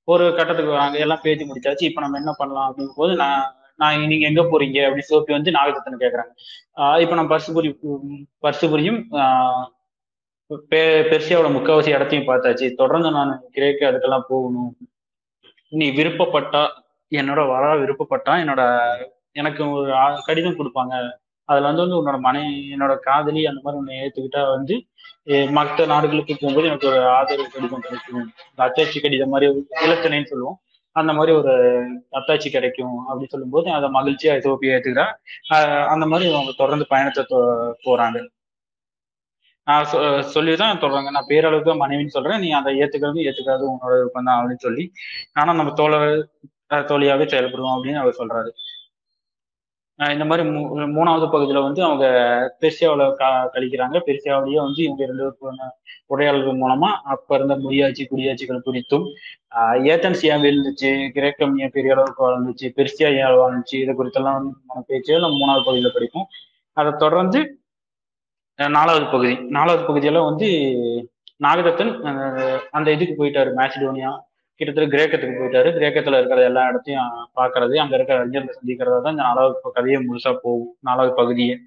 [0.05, 0.99] ஒரு கட்டத்துக்கு வராங்க.
[0.99, 1.83] எல்லாம் பேசி முடிச்சாச்சு.
[1.83, 4.79] இப்ப நம்ம என்ன பண்ணலாம் அப்படிங்கும் போது நான் நான் நீங்க எங்க போறீங்க?
[4.87, 7.01] அப்படின்னு சோப்பி வந்து நாகதத்தனை கேக்குறாங்க.
[7.01, 7.77] இப்ப நம்ம பர்சுபுரி
[8.43, 9.75] பர்சுபுரியும் ஆஹ்
[10.73, 12.67] பெர்சியாவோட முக்கால்வாசி இடத்தையும் பார்த்தாச்சு.
[12.81, 14.73] தொடர்ந்து நான் கிரேக்கு அதுக்கெல்லாம் போகணும்.
[15.73, 16.63] நீ விருப்பப்பட்டா
[17.13, 18.63] என்னோட வர விருப்பப்பட்டா என்னோட
[19.41, 19.93] எனக்கு ஒரு
[20.29, 20.95] கடிதம் கொடுப்பாங்க.
[21.49, 22.43] அதுல வந்து வந்து உன்னோட மனை
[22.75, 24.77] என்னோட காதலி அந்த மாதிரி உன்னை ஏத்துக்கிட்டா வந்து
[25.59, 28.25] மற்ற நாடுகளுக்கு போகும்போது எனக்கு ஒரு ஆதரவு கடிதம் கிடைக்கும்.
[28.51, 29.47] இந்த அத்தாட்சி கடிதம் மாதிரி
[29.87, 30.59] இலத்தனைன்னு சொல்லுவோம்.
[30.97, 31.55] அந்த மாதிரி ஒரு
[32.19, 35.07] அத்தாட்சி கிடைக்கும் அப்படின்னு சொல்லும்போது அதை மகிழ்ச்சியா எத்தோப்பியா ஏத்துக்கிறா.
[35.95, 37.25] அந்த மாதிரி அவங்க தொடர்ந்து பயணத்தை
[37.87, 38.21] போறாங்க.
[40.21, 42.41] சொல்லிதான் சொல்றாங்க நான் பேரளவுக்கு மனைவின்னு சொல்றேன்.
[42.41, 44.93] நீ அதை ஏத்துக்கிறது ஏத்துக்காது உன்னோட விருப்பம் தான் அப்படின்னு சொல்லி.
[45.33, 46.29] ஆனா நம்ம தோழர்
[46.71, 48.51] தோழியாவே செயல்படுவோம் அப்படின்னு அவர் சொல்றாரு.
[50.13, 52.07] இந்த மாதிரி மூ- மூணாவது பகுதியில வந்து அவங்க
[52.61, 54.01] பெர்சியாவில் க கழிக்கிறாங்க.
[54.07, 55.39] பெர்சியாவிலேயே வந்து இவங்க ரெண்டு
[56.07, 59.13] உடையாளர்கள் மூலமா அப்ப இருந்த முடியாட்சி குடியாட்சிகள் குறித்தும்
[59.57, 64.85] ஏத்தன்ஸ் ஏன் விழுந்துச்சு கிரேக்கம் ஏன் பெரிய அளவுக்கு வளர்ந்துச்சு பெர்சியா ஏன் வாழ்ந்துச்சு இது குறித்தெல்லாம் வந்து நம்ம
[64.87, 66.27] பேச்சு நம்ம மூணாவது பகுதியில படிப்போம்.
[66.73, 67.61] அதை தொடர்ந்து
[68.57, 69.35] நாலாவது பகுதி.
[69.35, 70.49] நாலாவது பகுதியெல்லாம் வந்து
[71.45, 74.19] நாகதத்தன் அந்த இதுக்கு போயிட்டாரு மேசிடோனியா.
[74.55, 75.69] கிட்டத்தட்ட கிரேக்கத்துக்கு போயிட்டாரு.
[75.79, 80.77] கிரேக்கத்துல இருக்கிற எல்லா இடத்தையும் பார்க்கறது அங்க இருக்கிற அறிஞர்களை சந்திக்கிறதா தான் இந்த நாலாவது கதையை முழுசா போகும்.
[80.81, 81.59] நாலாவது பகுதியே.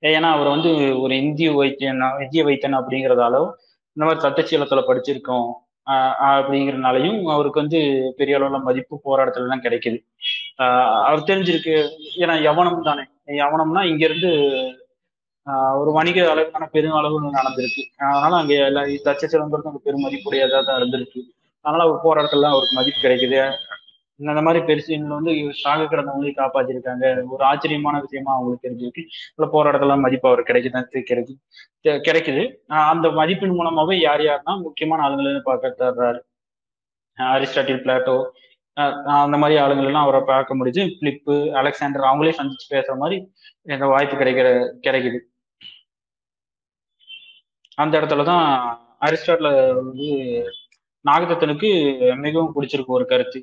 [0.00, 3.50] ஏன்னா அவர் வந்து ஒரு இந்திய வைத்தியன் இந்திய வைத்தியன் அப்படிங்கிறதால
[3.92, 5.50] இந்த மாதிரி தத்தச்சீலத்துல படிச்சிருக்கோம்.
[5.86, 7.80] ஆஹ் அப்படிங்கிறனாலையும் அவருக்கு வந்து
[8.16, 9.98] பெரிய அளவுல மதிப்பு போராட்டத்துல தான் கிடைக்குது.
[10.58, 11.74] ஆஹ் அவர் தெரிஞ்சிருக்கு.
[12.16, 14.30] ஏன்னா யவனம் தானே யவனம்னா இங்க இருந்து
[15.80, 17.82] ஒரு வணிக அளவுக்கான பெரும் அளவு நடந்திருக்கு.
[18.10, 21.20] அதனால அங்கே எல்லா தச்சசிலங்கிறது அங்க பெருமதிப்புடையதா தான் இருந்திருக்கு.
[21.64, 23.40] அதனால அவர் போராட்டத்துல அவருக்கு மதிப்பு கிடைக்குது.
[24.20, 25.32] இந்த மாதிரி பெருசு பெருசுல வந்து
[25.62, 27.04] சாக கிடந்தவங்களையும் காப்பாத்திருக்காங்க.
[27.34, 29.02] ஒரு ஆச்சரியமான விஷயமா அவங்களுக்கு தெரிஞ்சிருக்கு
[29.36, 31.36] இல்ல போராட்டத்துல மதிப்பு அவர் கிடைக்குதான் கிடைக்குது.
[32.08, 32.44] கிடைக்குது.
[32.92, 36.20] அந்த மதிப்பின் மூலமாவே யார் யாருன்னா முக்கியமான ஆளுங்களை பார்க்க தர்றாரு
[37.18, 38.16] அரிஸ்டாட்டில் பிளாட்டோ
[39.22, 43.16] அந்த மாதிரி ஆளுங்கள் எல்லாம் அவரை பார்க்க முடியுது பிலிப்பு அலெக்சாண்டர் அவங்களே சந்திச்சு பேசுற மாதிரி
[43.62, 44.48] இந்த வாய்ப்பு கிடைக்கிற
[44.86, 45.18] கிடைக்குது.
[47.78, 48.46] அந்த இடத்துல தான்
[49.06, 50.06] அரிஸ்டாட்டில் வந்து
[51.04, 51.68] நாகதத்தனுக்கு
[52.24, 53.40] மிகவும் பிடிச்சிருக்கு ஒரு கருத்து.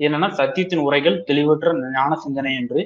[0.00, 2.80] என்னன்னா சத்தியத்தின் உரைகள் தெளிவற்ற ஞான சிந்தனை என்று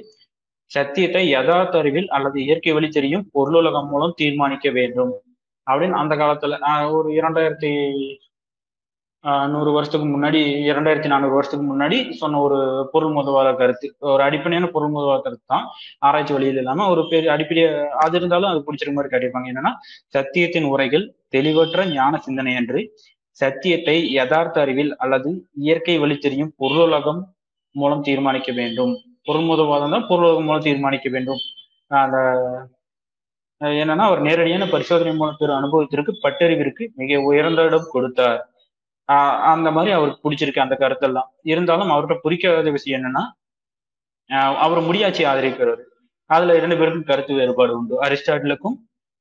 [0.71, 5.11] சத்தியத்தை யதார்த்த அறிவில் அல்லது இயற்கை வழி தெரியும் பொருளுலகம் மூலம் தீர்மானிக்க வேண்டும்.
[5.67, 6.57] அப்படின்னு அந்த காலத்துல
[6.97, 7.71] ஒரு இரண்டாயிரத்தி
[9.53, 12.57] நூறு வருஷத்துக்கு முன்னாடி இரண்டாயிரத்தி நானூறு வருஷத்துக்கு முன்னாடி சொன்ன ஒரு
[12.93, 13.87] பொருள் முதவாத கருத்து.
[14.13, 15.65] ஒரு அடிப்படையான பொருள் முதவாத கருத்து தான்.
[16.07, 17.63] ஆராய்ச்சி வழியில் இல்லாம ஒரு பெரிய அடிப்படை
[18.05, 19.51] அது இருந்தாலும் அது பிடிச்சிருக்க மாதிரி காட்டியிருப்பாங்க.
[19.53, 19.73] என்னன்னா
[20.15, 21.05] சத்தியத்தின் உரைகள்
[21.35, 22.81] தெளிவற்ற ஞான சிந்தனை என்று
[23.37, 25.29] சத்தியத்தை யதார்த்த அறிவில் அல்லது
[25.65, 27.21] இயற்கை வழி தெரியும் பொருளுலகம்
[27.75, 28.93] மூலம் தீர்மானிக்க வேண்டும்.
[29.27, 31.41] பொருள் முதவாதம் தான் பொருளுலகம் மூலம் தீர்மானிக்க வேண்டும்.
[32.05, 32.17] அந்த
[33.61, 38.41] என்னன்னா அவர் நேரடியான பரிசோதனை மூலம் பெறும் அனுபவத்திற்கு பட்டறிவிற்கு மிக உயர்ந்த இடம் கொடுத்தார்.
[39.45, 41.29] அந்த மாதிரி அவருக்கு பிடிச்சிருக்கு அந்த கருத்தெல்லாம்.
[41.45, 43.23] இருந்தாலும் அவர்கிட்ட பிடிக்காத விஷயம் என்னன்னா
[44.57, 45.81] அவர் முடியாட்சி ஆதரிக்கிறார்
[46.29, 47.95] அதுல இரண்டு பேருக்கும் கருத்து வேறுபாடு உண்டு.
[48.01, 48.77] அரிஸ்டாட்டிலுக்கும்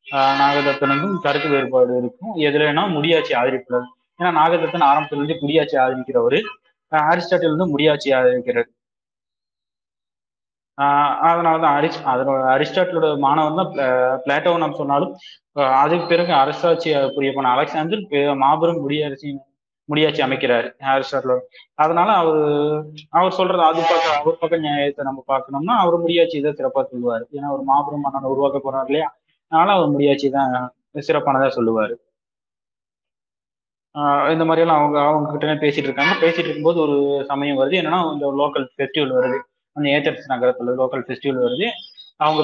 [0.07, 2.33] ஆஹ் நாகதத்தனுக்கும் கருத்து வேறுபாடு இருக்கும்.
[2.47, 3.89] எதுலன்னா முடியாட்சி ஆதரிக்கிறார்
[4.21, 6.39] ஏன்னா நாகதத்தன் ஆரம்பத்திலிருந்து முடியாட்சி ஆதரிக்கிறவர்.
[6.93, 8.71] ஆதரிக்கிறவரு அரிஸ்டாட்டில் வந்து முடியாட்சி ஆதரிக்கிறார்.
[10.79, 13.73] ஆஹ் அதனாலதான் அரிஸ் அதனோட அரிஸ்டாட்டிலோட மாணவன் தான்
[14.25, 15.13] பிளாட்டோ நம்ம சொன்னாலும்
[15.81, 19.31] அதுக்கு பிறகு அரசாட்சி புரிய போன அலெக்சாண்டர் பெ- மாபெரும் முடியாட்சி
[19.89, 21.41] முடியாட்சி அமைக்கிறாரு அரிஸ்டாட்டிலோட
[21.83, 22.41] அதனால அவர்
[23.17, 27.25] அவர் சொல்றது அது பக்கம் அவர் பக்கம் நியாயத்தை நம்ம பார்க்கணும்னா அவர் முடியாட்சி இதை சிறப்பா சொல்லுவார்.
[27.37, 29.09] ஏன்னா ஒரு மாபெரும் மன்னனை உருவாக்க போறாரு இல்லையா?
[29.53, 30.55] அதனால அவர் முடியாட்சி தான்
[31.09, 31.95] சிறப்பானதா சொல்லுவாரு.
[34.35, 36.15] இந்த மாதிரி எல்லாம் அவங்க அவங்க கிட்டே பேசிட்டு இருக்காங்க.
[36.25, 36.97] பேசிட்டு இருக்கும்போது ஒரு
[37.31, 37.79] சமயம் வருது.
[37.81, 39.39] என்னன்னா இந்த லோக்கல் ஃபெஸ்டிவல் வருது.
[39.77, 41.69] அந்த ஏத்தர்ஸ் நகரத்துல லோக்கல் ஃபெஸ்டிவல் வருது.
[42.23, 42.43] அவங்க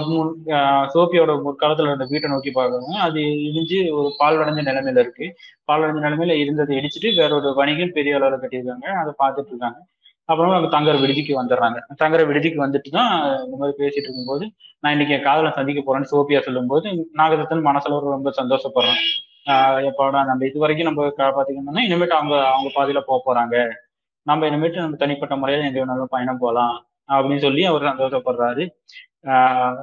[0.95, 5.27] சோஃபியோட முற்காலத்துல இருந்த வீட்டை நோக்கி பார்க்கறாங்க அது இடிஞ்சு ஒரு பால்வடைஞ்ச நிலைமையில இருக்கு.
[5.69, 8.87] பால்வடைஞ்ச நிலைமையில இருந்ததை இடிச்சிட்டு வேற ஒரு வணிகம் பெரிய அளவுல கட்டியிருக்காங்க.
[9.03, 9.79] அதை பார்த்துட்டு இருக்காங்க.
[10.29, 11.79] அப்புறம் அவங்க தங்குற விடுதிக்கு வந்துடுறாங்க.
[12.03, 13.13] தங்குற விடுதிக்கு வந்துட்டு தான்
[13.45, 14.45] இந்த மாதிரி பேசிட்டு இருக்கும்போது
[14.81, 19.01] நான் இன்னைக்கு என் காதலை சந்திக்க போறேன்னு சோஃபியா சொல்லும்போது நாகதத்தன் மனசுல ரொம்ப சந்தோஷப்படுறேன்.
[19.47, 23.57] ஆஹ் எப்பாடா நம்ம இது வரைக்கும் நம்ம பார்த்தீங்கன்னா இனிமேட்டு அவங்க அவங்க பாதையில போக போறாங்க.
[24.27, 26.77] நம்ம இனிமேட்டு நம்ம தனிப்பட்ட முறையில எங்க வேணாலும் பயணம் போகலாம்
[27.09, 28.65] அப்படின்னு சொல்லி அவர் சந்தோஷப்படுறாரு.
[29.25, 29.79] ஆஹ்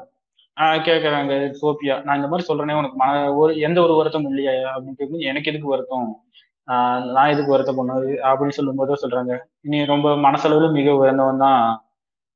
[0.86, 1.96] கேக்குறாங்க சோபியா.
[2.06, 5.74] நான் இந்த மாதிரி சொல்றேனே உனக்கு மன ஒரு எந்த ஒரு வருத்தமும் இல்லையா அப்படின்னு கேட்கும்போது எனக்கு எதுக்கு
[5.74, 6.08] வருத்தம்?
[6.68, 8.12] ஆஹ் நான் எதுக்கு வருத்தம் பண்ணது?
[8.30, 9.34] அப்படின்னு சொல்லும்போது சொல்றாங்க.
[9.66, 11.62] நீ ரொம்ப மனசளவுல மிக உயர்ந்தவன் தான்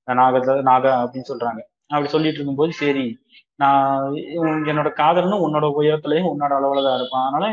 [0.07, 0.37] நாக
[0.69, 1.61] நாக அப்படின்னு சொல்றாங்க.
[1.91, 3.05] அப்படி சொல்லிட்டு இருக்கும்போது சரி
[3.59, 4.03] நான்
[4.69, 7.25] என்னோட காதல்னு உன்னோட உயரத்துலயும் உன்னோட அளவுல தான் இருப்பான்.
[7.27, 7.45] அதனால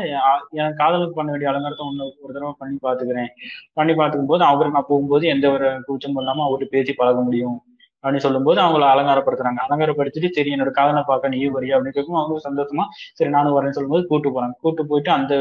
[0.59, 3.31] என் காதலுக்கு பண்ண வேண்டிய அலங்காரத்தை ஒன்று ஒரு தடவை பண்ணி பாத்துக்கிறேன்
[3.73, 7.57] பண்ணி பார்த்துக்கும் போது அவருக்கு நான் போகும்போது எந்த ஒரு கூச்சமும் இல்லாம அவர்கிட்ட பேசி பழக முடியும்.
[8.03, 9.61] அப்படின்னு சொல்லும்போது அவங்கள அலங்காரப்படுத்துறாங்க.
[9.67, 11.75] அலங்காரப்படுத்திட்டு சரி என்னோட காதலை பார்க்க நீ வரியா?
[11.77, 12.85] அப்படின்னு கேட்கும் அவங்க சந்தோஷமா
[13.19, 14.55] சரி நானும் வரேன்னு சொல்லும்போது கூட்டு போறாங்க.
[14.65, 15.35] கூட்டு போயிட்டு அந்த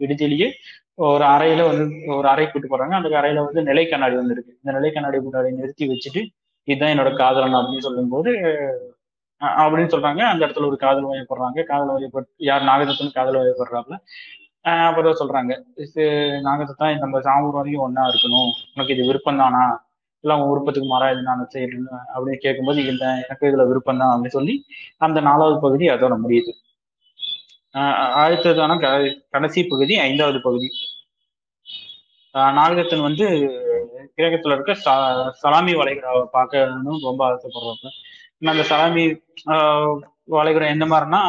[0.00, 0.48] விடுதியிலேயே
[1.06, 1.84] ஒரு அறையில வந்து
[2.16, 2.94] ஒரு அறை கூட்டு போறாங்க.
[2.98, 4.58] அந்த அறையில வந்து நிலை கண்ணாடி வந்து இருக்கு.
[4.62, 6.22] இந்த நிலை கண்ணாடி முன்னாடி நிறுத்தி வச்சுட்டு
[6.68, 8.32] இதுதான் என்னோட காதலன் அப்படின்னு சொல்லும்போது
[9.62, 10.22] அப்படின்னு சொல்றாங்க.
[10.32, 11.62] அந்த இடத்துல ஒரு காதல் வயப்படுறாங்க.
[11.70, 13.96] காதல் வயப்பட்டு யார் நாகதத்தன் காதல் வயப்படுறாப்புல.
[14.88, 15.52] அப்புறம் சொல்றாங்க.
[16.48, 18.50] நாகதத்தான் நம்ம சாமூர் வரைக்கும் ஒன்னா இருக்கணும்.
[18.74, 19.64] உனக்கு இது விருப்பம் தானா?
[20.24, 24.36] இல்லை உன் விருப்பத்துக்கு மாறா இது நான் செய்யணும் அப்படின்னு கேட்கும்போது இந்த எனக்கு இதுல விருப்பம் தான் அப்படின்னு
[24.38, 24.54] சொல்லி
[25.06, 26.52] அந்த நாலாவது பகுதி அதோட முடியுது.
[28.22, 28.72] அடுத்ததான
[29.34, 30.68] கடைசி பகுதி ஐந்தாவது பகுதி.
[32.58, 33.26] நாகதத்தன் வந்து
[34.18, 34.72] கிரகத்துல இருக்க
[35.42, 37.88] சலாமி வளைகுடாவை பார்க்கணும் ரொம்ப ஆசைப்படுறாங்க.
[38.52, 39.04] அந்த சலாமி
[40.36, 41.22] வளைகுடா எந்த மாதிரினா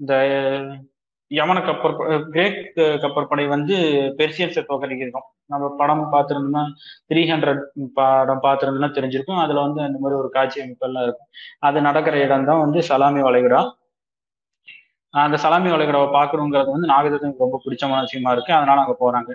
[0.00, 0.14] இந்த
[1.38, 1.94] யமன கப்பற்
[2.34, 2.58] கிரேக்
[3.02, 3.74] கப்பற்படை வந்து
[4.18, 6.64] பெர்சியன்ஸை தோக்கடிக்கிறோம் நம்ம படம் பார்த்துருந்தோம்னா
[7.10, 7.62] த்ரீ ஹண்ட்ரட்
[7.98, 9.40] படம் பார்த்துருந்தோம்னா தெரிஞ்சிருக்கும்.
[9.44, 11.30] அதுல வந்து அந்த மாதிரி ஒரு காட்சி அமைப்பெல்லாம் இருக்கும்.
[11.68, 13.60] அது நடக்கிற இடம் தான் வந்து சலாமி வளைகுடா.
[15.14, 18.52] அந்த சலாமி வளைகுடாவை பார்க்கணுங்கிறது வந்து நாகதத்தனுக்கு ரொம்ப பிடிச்சமான விஷயமா இருக்கு.
[18.58, 19.32] அதனால அங்க போறாங்க.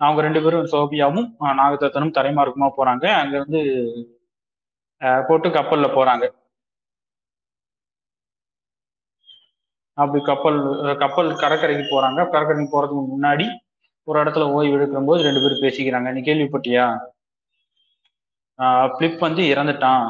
[0.00, 1.28] அவங்க ரெண்டு பேரும் சோபியாவும்
[1.60, 3.06] நாகதத்தனும் தரைமார்க்குமா போறாங்க.
[3.22, 3.60] அங்க வந்து
[5.28, 6.24] போட்டு கப்பல்ல போறாங்க.
[9.98, 10.58] அப்படி கப்பல்
[11.02, 12.20] கப்பல் கடற்கரைக்கு போறாங்க.
[12.32, 13.46] கடற்கரைக்கு போறதுக்கு முன்னாடி
[14.08, 16.08] ஒரு இடத்துல ஓய்வு எடுக்கும் போது ரெண்டு பேரும் பேசிக்கிறாங்க.
[16.16, 16.84] நீ கேள்விப்பட்டியா?
[18.96, 20.06] பிளிப் வந்து இறந்துட்டான்.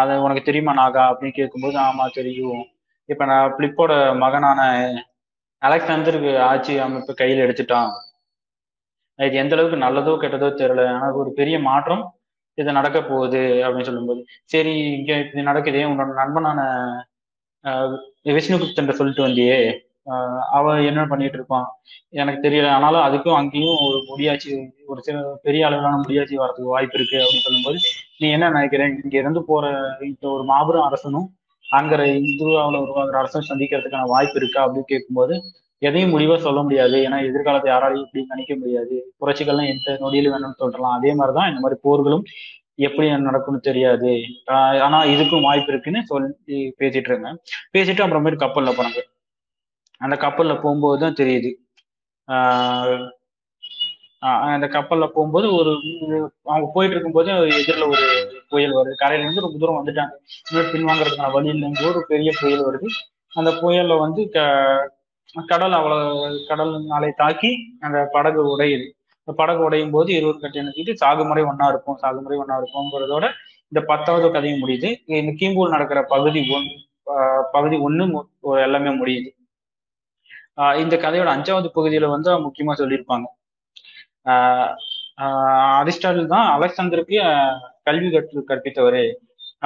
[0.00, 1.02] அது உனக்கு தெரியுமா நாகா?
[1.10, 2.62] அப்படின்னு கேட்கும்போது ஆமா தெரியும்.
[3.08, 3.92] இப்ப நான் பிளிப்போட
[4.22, 4.60] மகனான
[5.62, 7.90] அலெக்சாந்தருக்கு ஆட்சி அமைப்பு கையில் எடுத்துட்டான்.
[9.18, 10.84] இது எந்த அளவுக்கு நல்லதோ கெட்டதோ தெரியல.
[10.94, 12.02] ஆனால் ஒரு பெரிய மாற்றம்
[12.58, 14.20] இது நடக்க போகுது அப்படின்னு சொல்லும்போது
[14.52, 15.84] சரி இங்க இது நடக்குதே.
[15.92, 16.60] உன்னோட நண்பனான
[18.24, 19.58] விஷ்ணுகுப்தன் சொல்லிட்டு வந்தியே.
[20.50, 21.66] அவ என்ன பண்ணிட்டு இருப்பான்
[22.08, 22.68] எனக்கு தெரியல.
[22.68, 24.50] ஆனாலும் அதுக்கும் அங்கேயும் ஒரு முடியாட்சி
[24.86, 27.78] ஒரு சில பெரிய அளவிலான முடியாட்சி வரதுக்கு வாய்ப்பு இருக்கு அப்படின்னு சொல்லும்போது
[28.18, 29.72] நீ என்ன நினைக்கிறேன் இங்க இருந்து போற
[30.02, 31.28] இந்த ஒரு மாபெரும் அரசனும்
[31.72, 35.40] அங்கிற இந்துவாவில் உருவாகிற அரசும் சந்திக்கிறதுக்கான வாய்ப்பு இருக்கா அப்படின்னு கேட்கும்போது
[35.78, 36.96] எதையும் முடிவா சொல்ல முடியாது.
[37.08, 39.14] ஏன்னா எதிர்காலத்தை யாராலையும் இப்படி நினைக்க முடியாது.
[39.20, 40.96] புரட்சிகள்லாம் எந்த நொடியில வேணும்னு சொல்றலாம்.
[40.98, 42.24] அதே மாதிரிதான் இந்த மாதிரி போர்களும்
[42.78, 44.12] எப்படி நடக்கும்னு தெரியாது.
[44.86, 47.38] ஆனா இதுக்கும் வாய்ப்பு இருக்குன்னு சொல்லி பேசிட்டு இருந்தேன்.
[47.74, 49.02] பேசிட்டு அப்புறமேட்டு கப்பல்ல போனாங்க.
[50.00, 51.50] அந்த கப்பல்ல போகும்போது தான் தெரியுது.
[54.52, 55.72] அந்த கப்பல்ல போகும்போது ஒரு
[56.50, 58.04] அவங்க போயிட்டு இருக்கும்போது எதிரில் ஒரு
[58.52, 58.94] புயல் வருது.
[59.02, 60.14] கரையில இருந்து ரொம்ப தூரம் வந்துட்டாங்க.
[60.48, 62.88] இன்னொரு பின்வாங்கிறதுக்கான வழி இல்லைங்க ஒரு பெரிய புயல் வருது.
[63.32, 64.38] அந்த புயல்ல வந்து க
[65.52, 65.98] கடல் அவ்வளோ
[66.50, 67.50] கடல் நாளை தாக்கி
[67.86, 68.86] அந்த படகு உடையுது.
[69.40, 73.26] படகு உடையும் போது இருவர் கட்டி இது சாகுமுறை ஒன்னா இருக்கும் சாகுமுறை ஒன்னா இருக்கும்ங்கிறதோட
[73.72, 74.88] இந்த பத்தாவது கதையும் முடியுது.
[75.20, 76.66] இந்த கீம்பூர் நடக்கிற பகுதி ஒன்
[77.54, 78.04] பகுதி ஒன்று
[78.66, 79.30] எல்லாமே முடியுது.
[80.82, 83.26] இந்த கதையோட அஞ்சாவது பகுதியில வந்து முக்கியமா சொல்லியிருப்பாங்க.
[85.80, 87.18] அரிஸ்டாட்டில் தான் அலெக்சாந்தருக்கு
[87.88, 89.02] கல்வி கற்று கற்பித்தவர்.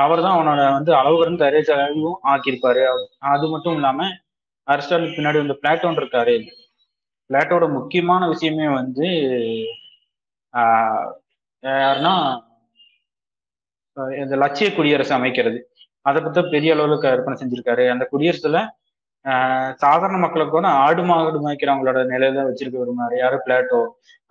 [0.05, 1.45] அவர் தான் அவனோட வந்து அளவு கடந்த
[1.85, 2.83] அறிவும் ஆக்கியிருப்பாரு.
[3.35, 4.09] அது மட்டும் இல்லாம
[4.69, 6.37] அரிஸ்டாட்டில் பின்னாடி வந்து பிளாட்டோன் இருக்காரு.
[7.31, 9.07] பிளாட்டோட முக்கியமான விஷயமே வந்து
[11.63, 12.15] யாருன்னா
[14.23, 15.59] இந்த லட்சிய குடியரசு அமைக்கிறது.
[16.09, 17.85] அதை பத்தி பெரிய அளவில் கற்பனை செஞ்சிருக்காரு.
[17.95, 18.59] அந்த குடியரசுல
[19.83, 23.37] சாதாரண மக்களுக்கு கூட ஆடு மாடு மேய்க்கிறவங்களோட நிலையில வச்சிருக்க விரும்பினாரு யாரு?
[23.47, 23.81] பிளாட்டோ.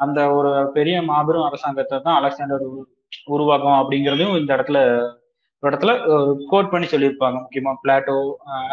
[0.04, 2.64] அந்த ஒரு பெரிய மாபெரும் அரசாங்கத்தை தான் அலெக்சாண்டர்
[3.36, 4.80] உருவாக்கும் அப்படிங்கிறதையும் இந்த இடத்துல
[5.64, 5.92] ஒரு இடத்துல
[6.52, 7.38] கோட் பண்ணி சொல்லியிருப்பாங்க.
[7.44, 8.18] முக்கியமா பிளாட்டோ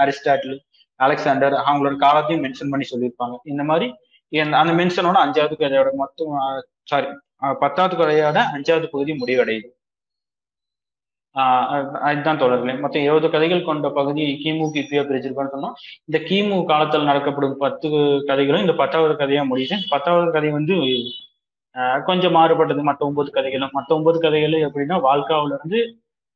[0.05, 0.57] அரிஸ்டாட்டில்
[1.01, 3.37] அலெக்சாண்டர் அவங்களோட காலத்தையும் மென்ஷன் பண்ணி சொல்லியிருப்பாங்க.
[3.53, 3.89] இந்த மாதிரி
[4.61, 6.35] அந்த மென்ஷனோட அஞ்சாவது கதையோட மொத்தம்
[6.91, 7.09] சாரி
[7.63, 9.69] பத்தாவது கதையோட அஞ்சாவது பகுதி முடிவடையுது.
[12.09, 15.75] அதுதான் தொடர்களே மொத்தம் இருபது கதைகள் கொண்ட பகுதி கிமு கிபியா பிரிச்சிருக்கோம்னு சொன்னோம்.
[16.09, 17.89] இந்த கிமு காலத்தில் நடக்கப்படும் பத்து
[18.29, 19.77] கதைகளும் இந்த பத்தாவது கதையா முடியுது.
[19.95, 20.77] பத்தாவது கதை வந்து
[22.09, 22.83] கொஞ்சம் மாறுபட்டது.
[22.89, 23.73] மற்ற ஒன்பது கதைகளும்.
[23.73, 25.81] மற்ற ஒன்பது கதைகளும் எப்படின்னா வால்காவில இருந்து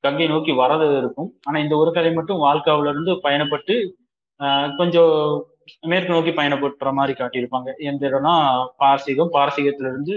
[0.05, 1.31] கங்கை நோக்கி வரது இருக்கும்.
[1.47, 3.77] ஆனா இந்த ஒரு கதை மட்டும் வாழ்க்காவில இருந்து பயணப்பட்டு
[4.81, 5.15] கொஞ்சம்
[5.81, 7.71] மேற்கு நோக்கி பயணப்படுற மாதிரி காட்டியிருப்பாங்க.
[7.79, 8.35] எந்த இடம்னா
[8.77, 10.17] பாரசீகம் பாரசீகத்துல இருந்து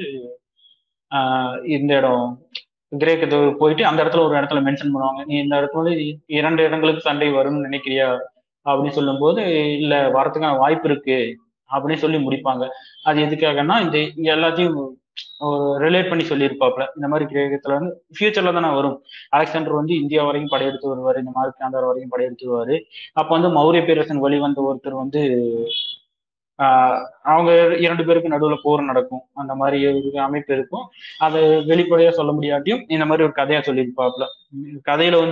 [1.64, 2.26] இந்த இடம்
[2.92, 5.22] கிரேக்கத்துக்கு போயிட்டு அந்த இடத்துல ஒரு இடத்துல மென்ஷன் பண்ணுவாங்க.
[5.26, 8.10] நீ இந்த இடத்துல இரண்டு இடங்களுக்கு சண்டை வரும்னு நினைக்கிறியா?
[8.66, 9.44] அப்படின்னு சொல்லும்போது
[9.80, 11.20] இல்ல வரதுக்கான வாய்ப்பு இருக்கு.
[11.72, 12.64] அப்படின்னு சொல்லி முடிப்பாங்க.
[13.04, 13.98] அது எதுக்காகன்னா இந்த
[14.34, 14.78] எல்லாத்தையும்
[15.84, 18.98] ரிலேட் பண்ணி சொல்லியிருப்பாப்ல இந்த மாதிரி கிரேகத்துல வந்து ஃபியூச்சர்ல தானே வரும்.
[19.36, 21.22] அலெக்சாண்டர் வந்து இந்தியா வரைக்கும் படையெடுத்து வருவார்.
[21.24, 22.78] இந்த மாதிரி காந்தார் வரைக்கும் படையெடுத்து வருவாரு.
[23.20, 25.24] அப்போ வந்து மௌரிய பேரரசன் வழி வந்த ஒருத்தர் வந்து
[27.32, 27.52] அவங்க
[27.84, 29.22] இரண்டு பேருக்கு நடுவுல போர் நடக்கும்.
[29.42, 30.84] அந்த மாதிரி ஒரு அமைப்பு இருக்கும்.
[31.26, 34.26] அதை வெளிப்படையா சொல்ல முடியாட்டியும் இந்த மாதிரி ஒரு கதையா சொல்லியிருப்பாப்ல
[34.90, 35.30] கதையில வந்து